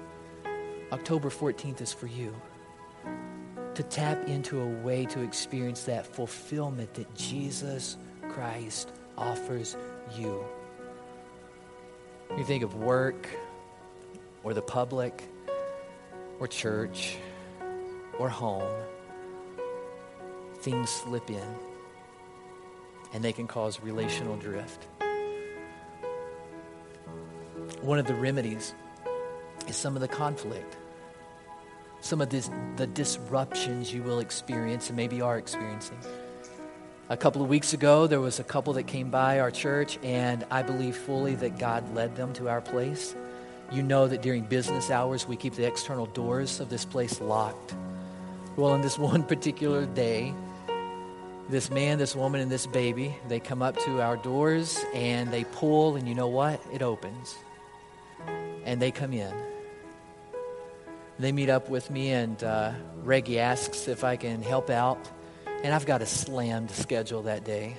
October 0.92 1.30
14th 1.30 1.82
is 1.82 1.94
for 1.94 2.08
you 2.08 2.36
to 3.74 3.84
tap 3.84 4.28
into 4.28 4.60
a 4.62 4.68
way 4.68 5.06
to 5.06 5.22
experience 5.22 5.84
that 5.84 6.06
fulfillment 6.06 6.94
that 6.96 7.14
Jesus 7.16 7.98
Christ 8.30 8.92
offers 9.18 9.78
you. 10.18 10.44
You 12.38 12.44
think 12.44 12.64
of 12.64 12.76
work 12.76 13.30
or 14.44 14.54
the 14.54 14.62
public 14.62 15.24
or 16.42 16.48
church 16.48 17.18
or 18.18 18.28
home, 18.28 18.74
things 20.62 20.90
slip 20.90 21.30
in 21.30 21.56
and 23.14 23.24
they 23.24 23.32
can 23.32 23.46
cause 23.46 23.80
relational 23.82 24.36
drift. 24.38 24.88
One 27.82 28.00
of 28.00 28.08
the 28.08 28.16
remedies 28.16 28.74
is 29.68 29.76
some 29.76 29.96
of 29.96 30.02
the 30.02 30.08
conflict, 30.08 30.78
some 32.00 32.22
of 32.22 32.30
this, 32.30 32.50
the 32.76 32.88
disruptions 32.88 33.94
you 33.94 34.02
will 34.02 34.20
experience 34.20 34.90
and 34.90 34.98
maybe 34.98 35.22
are 35.22 35.38
experiencing. 35.38 36.00
A 37.10 37.18
couple 37.18 37.44
of 37.44 37.50
weeks 37.50 37.74
ago, 37.74 38.08
there 38.08 38.22
was 38.22 38.40
a 38.40 38.44
couple 38.44 38.74
that 38.74 38.88
came 38.88 39.12
by 39.12 39.42
our 39.42 39.52
church, 39.52 40.00
and 40.02 40.44
I 40.50 40.64
believe 40.64 40.96
fully 40.96 41.36
that 41.36 41.60
God 41.60 41.94
led 41.94 42.16
them 42.16 42.34
to 42.34 42.50
our 42.50 42.62
place. 42.62 43.14
You 43.72 43.82
know 43.82 44.06
that 44.06 44.22
during 44.22 44.44
business 44.44 44.92
hours, 44.92 45.26
we 45.26 45.38
keep 45.38 45.54
the 45.54 45.66
external 45.66 46.06
doors 46.08 46.60
of 46.60 46.70
this 46.70 46.84
place 46.84 47.22
locked. 47.22 47.74
Well, 48.58 48.72
on 48.72 48.82
this 48.82 49.00
one 49.12 49.24
particular 49.24 49.86
day, 49.86 50.34
this 51.50 51.70
man, 51.70 51.98
this 51.98 52.16
woman, 52.16 52.42
and 52.42 52.52
this 52.52 52.68
baby, 52.68 53.16
they 53.30 53.40
come 53.40 53.62
up 53.62 53.78
to 53.86 54.02
our 54.02 54.18
doors 54.18 54.84
and 54.94 55.32
they 55.32 55.46
pull, 55.46 55.96
and 55.96 56.08
you 56.08 56.16
know 56.16 56.28
what? 56.28 56.62
It 56.74 56.82
opens. 56.82 57.36
And 58.66 58.82
they 58.82 58.92
come 58.92 59.14
in. 59.14 59.34
They 61.18 61.32
meet 61.32 61.50
up 61.50 61.70
with 61.70 61.90
me, 61.90 62.12
and 62.12 62.44
uh, 62.44 62.74
Reggie 63.04 63.40
asks 63.40 63.88
if 63.88 64.04
I 64.04 64.16
can 64.18 64.42
help 64.42 64.70
out. 64.70 65.00
And 65.64 65.74
I've 65.74 65.86
got 65.86 66.02
a 66.02 66.06
slammed 66.06 66.72
schedule 66.72 67.24
that 67.24 67.44
day. 67.44 67.78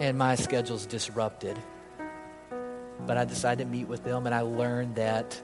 And 0.00 0.16
my 0.16 0.36
schedule's 0.36 0.86
disrupted. 0.86 1.58
But 3.06 3.16
I 3.16 3.24
decided 3.24 3.64
to 3.64 3.70
meet 3.70 3.88
with 3.88 4.04
them, 4.04 4.26
and 4.26 4.34
I 4.34 4.42
learned 4.42 4.96
that 4.96 5.40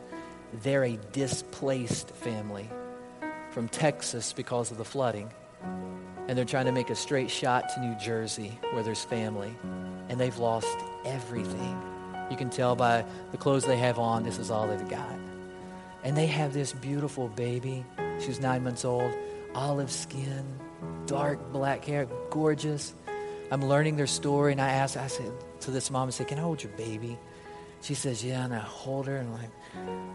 they're 0.63 0.85
a 0.85 0.99
displaced 1.13 2.11
family 2.11 2.69
from 3.51 3.69
Texas 3.69 4.33
because 4.33 4.71
of 4.71 4.79
the 4.79 4.85
flooding. 4.85 5.31
And 6.29 6.37
they're 6.37 6.45
trying 6.45 6.67
to 6.67 6.73
make 6.73 6.91
a 6.91 6.95
straight 6.95 7.31
shot 7.31 7.71
to 7.71 7.81
New 7.81 7.95
Jersey 7.97 8.59
where 8.73 8.83
there's 8.83 9.03
family. 9.03 9.55
And 10.09 10.21
they've 10.21 10.37
lost 10.39 10.77
everything. 11.05 11.83
You 12.31 12.37
can 12.37 12.51
tell 12.51 12.77
by 12.77 13.05
the 13.33 13.39
clothes 13.39 13.65
they 13.65 13.79
have 13.79 13.99
on, 13.99 14.23
this 14.23 14.39
is 14.39 14.51
all 14.51 14.67
they've 14.69 14.89
got. 14.89 15.19
And 16.05 16.17
they 16.17 16.27
have 16.27 16.53
this 16.53 16.73
beautiful 16.73 17.29
baby. 17.29 17.85
She's 18.21 18.41
nine 18.41 18.63
months 18.63 18.85
old, 18.85 19.13
olive 19.55 19.91
skin, 19.91 20.45
dark 21.07 21.53
black 21.53 21.85
hair, 21.85 22.07
gorgeous. 22.31 22.93
I'm 23.51 23.65
learning 23.65 23.97
their 23.97 24.07
story, 24.07 24.53
and 24.53 24.61
I 24.61 24.69
asked, 24.69 24.97
I 24.97 25.07
said 25.07 25.33
to 25.61 25.71
this 25.71 25.91
mom, 25.91 26.09
I 26.09 26.11
said, 26.11 26.29
Can 26.29 26.39
I 26.39 26.43
hold 26.43 26.63
your 26.63 26.73
baby? 26.73 27.19
She 27.81 27.95
says, 27.95 28.25
Yeah, 28.25 28.45
and 28.45 28.55
I 28.55 28.59
hold 28.59 29.07
her 29.07 29.17
and 29.17 29.29
I'm 29.29 29.41
like, 29.41 29.51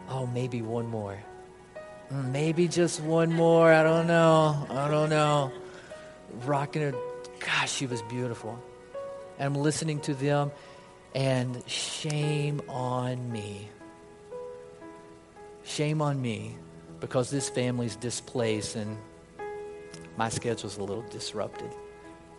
Oh, 0.10 0.26
maybe 0.28 0.62
one 0.62 0.88
more. 0.88 1.18
Maybe 2.12 2.68
just 2.68 3.02
one 3.02 3.34
more. 3.34 3.72
I 3.72 3.82
don't 3.84 4.08
know. 4.08 4.68
I 4.70 4.88
don't 4.88 5.10
know. 5.10 5.52
Rocking 6.46 6.82
her. 6.82 6.94
Gosh, 7.40 7.72
she 7.72 7.88
was 7.88 8.02
beautiful. 8.04 8.62
And 9.40 9.56
I'm 9.56 9.62
listening 9.62 10.00
to 10.02 10.14
them, 10.14 10.52
and 11.16 11.64
shame 11.68 12.62
on 12.70 13.32
me. 13.32 13.70
Shame 15.64 16.02
on 16.02 16.22
me 16.22 16.56
because 17.00 17.30
this 17.30 17.50
family's 17.50 17.96
displaced 17.96 18.76
and 18.76 18.98
my 20.18 20.30
schedule's 20.30 20.78
a 20.78 20.84
little 20.84 21.04
disrupted. 21.10 21.72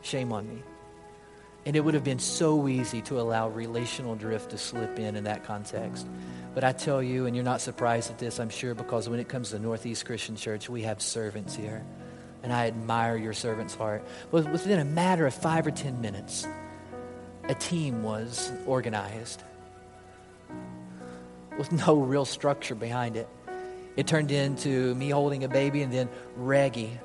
Shame 0.02 0.32
on 0.32 0.48
me. 0.48 0.62
And 1.66 1.76
it 1.76 1.80
would 1.80 1.94
have 1.94 2.04
been 2.04 2.18
so 2.18 2.68
easy 2.68 3.00
to 3.02 3.20
allow 3.20 3.48
relational 3.48 4.14
drift 4.16 4.50
to 4.50 4.58
slip 4.58 4.98
in 4.98 5.16
in 5.16 5.24
that 5.24 5.44
context. 5.44 6.06
But 6.54 6.62
I 6.62 6.72
tell 6.72 7.02
you, 7.02 7.26
and 7.26 7.34
you're 7.34 7.44
not 7.44 7.60
surprised 7.60 8.10
at 8.10 8.18
this, 8.18 8.38
I'm 8.38 8.50
sure, 8.50 8.74
because 8.74 9.08
when 9.08 9.18
it 9.18 9.28
comes 9.28 9.50
to 9.50 9.58
Northeast 9.58 10.04
Christian 10.04 10.36
Church, 10.36 10.68
we 10.68 10.82
have 10.82 11.00
servants 11.00 11.56
here. 11.56 11.84
And 12.42 12.52
I 12.52 12.66
admire 12.66 13.16
your 13.16 13.32
servant's 13.32 13.74
heart. 13.74 14.04
But 14.30 14.50
within 14.52 14.78
a 14.78 14.84
matter 14.84 15.26
of 15.26 15.34
five 15.34 15.66
or 15.66 15.70
ten 15.70 16.00
minutes, 16.00 16.46
a 17.44 17.54
team 17.54 18.02
was 18.02 18.52
organized 18.66 19.42
with 21.58 21.72
no 21.72 21.96
real 21.96 22.24
structure 22.24 22.74
behind 22.74 23.16
it. 23.16 23.28
It 23.96 24.06
turned 24.06 24.30
into 24.30 24.94
me 24.96 25.10
holding 25.10 25.44
a 25.44 25.48
baby 25.48 25.82
and 25.82 25.92
then 25.92 26.08
Reggie 26.36 26.98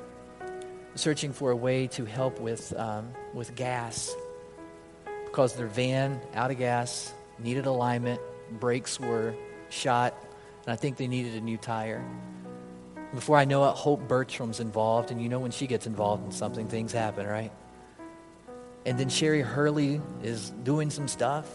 searching 0.96 1.32
for 1.32 1.52
a 1.52 1.56
way 1.56 1.88
to 1.88 2.04
help 2.04 2.40
with, 2.40 2.74
um, 2.78 3.14
with 3.34 3.56
gas 3.56 4.14
because 5.30 5.54
their 5.54 5.68
van, 5.68 6.20
out 6.34 6.50
of 6.50 6.58
gas, 6.58 7.14
needed 7.38 7.66
alignment, 7.68 8.20
brakes 8.60 9.00
were 9.00 9.36
shot, 9.70 10.16
and 10.66 10.74
I 10.74 10.76
think 10.76 10.98
they 10.98 11.08
needed 11.08 11.36
a 11.36 11.42
new 11.42 11.58
tire. 11.58 12.04
Before 13.14 13.38
I 13.38 13.46
know 13.46 13.70
it, 13.70 13.76
Hope 13.76 14.08
Bertram's 14.08 14.60
involved, 14.60 15.12
and 15.12 15.22
you 15.22 15.30
know 15.30 15.40
when 15.40 15.52
she 15.52 15.68
gets 15.68 15.86
involved 15.86 16.26
in 16.26 16.32
something, 16.32 16.68
things 16.68 16.92
happen, 16.92 17.28
right? 17.28 17.52
And 18.86 19.00
then 19.00 19.10
Sherry 19.10 19.42
Hurley 19.42 20.02
is 20.24 20.50
doing 20.64 20.90
some 20.90 21.08
stuff, 21.08 21.48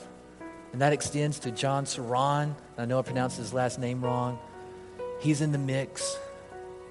and 0.73 0.81
that 0.81 0.93
extends 0.93 1.41
to 1.41 1.51
John 1.51 1.85
Saran. 1.85 2.55
I 2.79 2.85
know 2.85 2.99
I 2.99 3.03
pronounced 3.03 3.37
his 3.37 3.53
last 3.53 3.79
name 3.79 4.05
wrong. 4.05 4.39
He's 5.21 5.41
in 5.41 5.51
the 5.53 5.59
mix. 5.59 6.17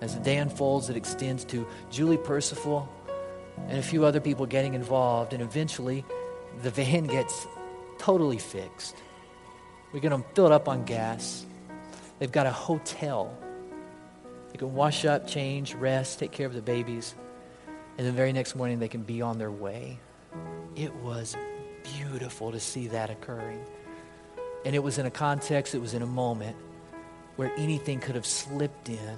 As 0.01 0.15
the 0.15 0.21
day 0.21 0.37
unfolds, 0.37 0.89
it 0.89 0.97
extends 0.97 1.45
to 1.45 1.65
Julie 1.89 2.17
Percival 2.17 2.89
and 3.69 3.77
a 3.77 3.83
few 3.83 4.03
other 4.03 4.19
people 4.19 4.45
getting 4.45 4.73
involved, 4.73 5.31
and 5.31 5.41
eventually 5.41 6.03
the 6.61 6.69
van 6.69 7.07
gets 7.07 7.47
totally 7.97 8.37
fixed. 8.37 8.95
We 9.91 9.99
get 9.99 10.09
them 10.09 10.23
filled 10.33 10.51
up 10.51 10.67
on 10.67 10.85
gas. 10.85 11.45
They've 12.19 12.31
got 12.31 12.45
a 12.45 12.51
hotel. 12.51 13.35
They 14.51 14.57
can 14.57 14.73
wash 14.73 15.05
up, 15.05 15.27
change, 15.27 15.73
rest, 15.73 16.19
take 16.19 16.31
care 16.31 16.47
of 16.47 16.53
the 16.53 16.61
babies. 16.61 17.15
And 17.97 18.07
the 18.07 18.11
very 18.11 18.33
next 18.33 18.55
morning, 18.55 18.79
they 18.79 18.87
can 18.87 19.03
be 19.03 19.21
on 19.21 19.37
their 19.37 19.51
way. 19.51 19.99
It 20.75 20.93
was 20.95 21.35
beautiful 21.97 22.51
to 22.51 22.59
see 22.59 22.87
that 22.87 23.09
occurring. 23.09 23.63
And 24.65 24.75
it 24.75 24.79
was 24.79 24.97
in 24.97 25.05
a 25.05 25.11
context, 25.11 25.75
it 25.75 25.81
was 25.81 25.93
in 25.93 26.01
a 26.01 26.07
moment 26.07 26.55
where 27.35 27.51
anything 27.57 27.99
could 27.99 28.15
have 28.15 28.25
slipped 28.25 28.89
in, 28.89 29.17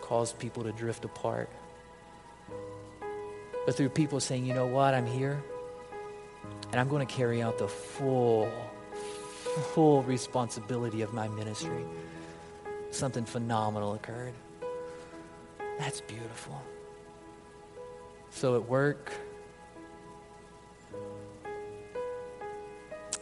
caused 0.00 0.38
people 0.38 0.64
to 0.64 0.72
drift 0.72 1.04
apart. 1.04 1.48
But 3.64 3.76
through 3.76 3.90
people 3.90 4.20
saying, 4.20 4.46
you 4.46 4.54
know 4.54 4.66
what, 4.66 4.94
I'm 4.94 5.06
here, 5.06 5.42
and 6.70 6.80
I'm 6.80 6.88
going 6.88 7.06
to 7.06 7.12
carry 7.12 7.42
out 7.42 7.58
the 7.58 7.68
full, 7.68 8.50
full 9.74 10.02
responsibility 10.02 11.02
of 11.02 11.12
my 11.12 11.28
ministry, 11.28 11.84
something 12.90 13.24
phenomenal 13.24 13.94
occurred. 13.94 14.34
That's 15.78 16.00
beautiful. 16.00 16.60
So 18.30 18.56
at 18.56 18.68
work, 18.68 19.12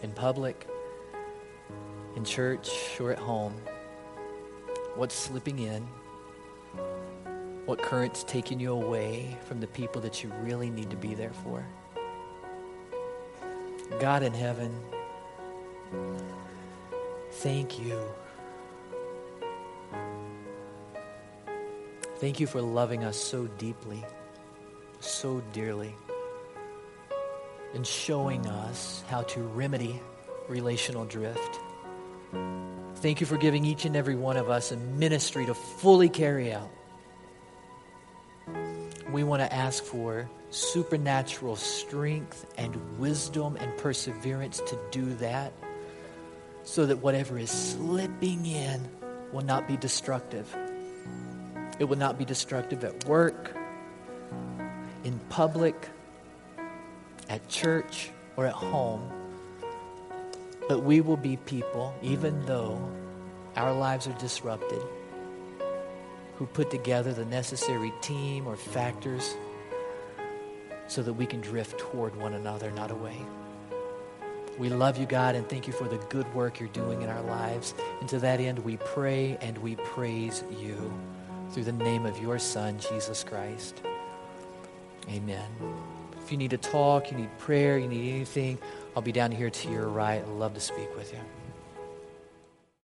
in 0.02 0.10
public, 0.12 0.66
in 2.16 2.24
church, 2.24 2.70
or 3.00 3.12
at 3.12 3.18
home, 3.18 3.54
what's 4.96 5.14
slipping 5.14 5.60
in, 5.60 5.86
what 7.64 7.80
current's 7.80 8.24
taking 8.24 8.60
you 8.60 8.72
away 8.72 9.36
from 9.46 9.60
the 9.60 9.66
people 9.66 10.00
that 10.02 10.22
you 10.22 10.32
really 10.42 10.70
need 10.70 10.90
to 10.90 10.96
be 10.96 11.14
there 11.14 11.32
for. 11.32 11.64
God 14.00 14.22
in 14.22 14.32
heaven, 14.32 14.74
thank 17.32 17.78
you. 17.78 18.00
Thank 22.16 22.40
you 22.40 22.46
for 22.46 22.62
loving 22.62 23.04
us 23.04 23.16
so 23.16 23.46
deeply, 23.58 24.04
so 25.00 25.42
dearly 25.52 25.94
and 27.74 27.86
showing 27.86 28.46
us 28.46 29.02
how 29.08 29.22
to 29.22 29.40
remedy 29.40 30.00
relational 30.48 31.04
drift. 31.04 31.60
Thank 32.96 33.20
you 33.20 33.26
for 33.26 33.36
giving 33.36 33.64
each 33.64 33.84
and 33.84 33.96
every 33.96 34.14
one 34.14 34.36
of 34.36 34.48
us 34.48 34.72
a 34.72 34.76
ministry 34.76 35.44
to 35.46 35.54
fully 35.54 36.08
carry 36.08 36.52
out. 36.52 36.70
We 39.10 39.24
want 39.24 39.42
to 39.42 39.52
ask 39.52 39.84
for 39.84 40.28
supernatural 40.54 41.56
strength 41.56 42.46
and 42.56 42.98
wisdom 42.98 43.56
and 43.56 43.76
perseverance 43.78 44.60
to 44.60 44.78
do 44.92 45.14
that 45.14 45.52
so 46.62 46.86
that 46.86 46.98
whatever 46.98 47.36
is 47.36 47.50
slipping 47.50 48.46
in 48.46 48.88
will 49.32 49.44
not 49.44 49.66
be 49.66 49.76
destructive. 49.76 50.54
It 51.80 51.84
will 51.84 51.98
not 51.98 52.18
be 52.18 52.24
destructive 52.24 52.84
at 52.84 53.04
work, 53.04 53.56
in 55.02 55.18
public, 55.28 55.88
at 57.28 57.48
church 57.48 58.10
or 58.36 58.46
at 58.46 58.54
home, 58.54 59.10
but 60.68 60.84
we 60.84 61.00
will 61.00 61.16
be 61.16 61.36
people, 61.36 61.92
even 62.00 62.46
though 62.46 62.78
our 63.56 63.74
lives 63.74 64.06
are 64.06 64.18
disrupted, 64.18 64.82
who 66.36 66.46
put 66.46 66.70
together 66.70 67.12
the 67.12 67.24
necessary 67.24 67.92
team 68.00 68.46
or 68.46 68.56
factors 68.56 69.36
so 70.88 71.02
that 71.02 71.12
we 71.12 71.26
can 71.26 71.40
drift 71.40 71.78
toward 71.78 72.14
one 72.16 72.34
another, 72.34 72.70
not 72.72 72.90
away. 72.90 73.16
We 74.58 74.68
love 74.68 74.98
you, 74.98 75.06
God, 75.06 75.34
and 75.34 75.48
thank 75.48 75.66
you 75.66 75.72
for 75.72 75.88
the 75.88 75.96
good 76.08 76.32
work 76.32 76.60
you're 76.60 76.68
doing 76.68 77.02
in 77.02 77.08
our 77.08 77.22
lives. 77.22 77.74
And 78.00 78.08
to 78.10 78.18
that 78.20 78.38
end, 78.38 78.58
we 78.60 78.76
pray 78.76 79.36
and 79.40 79.58
we 79.58 79.74
praise 79.76 80.44
you 80.60 80.92
through 81.50 81.64
the 81.64 81.72
name 81.72 82.06
of 82.06 82.20
your 82.20 82.38
Son, 82.38 82.78
Jesus 82.78 83.24
Christ. 83.24 83.82
Amen. 85.08 85.50
If 86.22 86.30
you 86.30 86.38
need 86.38 86.50
to 86.50 86.58
talk, 86.58 87.10
you 87.10 87.16
need 87.16 87.36
prayer, 87.38 87.78
you 87.78 87.88
need 87.88 88.14
anything, 88.14 88.58
I'll 88.96 89.02
be 89.02 89.12
down 89.12 89.32
here 89.32 89.50
to 89.50 89.70
your 89.70 89.88
right. 89.88 90.22
I'd 90.22 90.28
love 90.28 90.54
to 90.54 90.60
speak 90.60 90.94
with 90.96 91.12
you. 91.12 91.18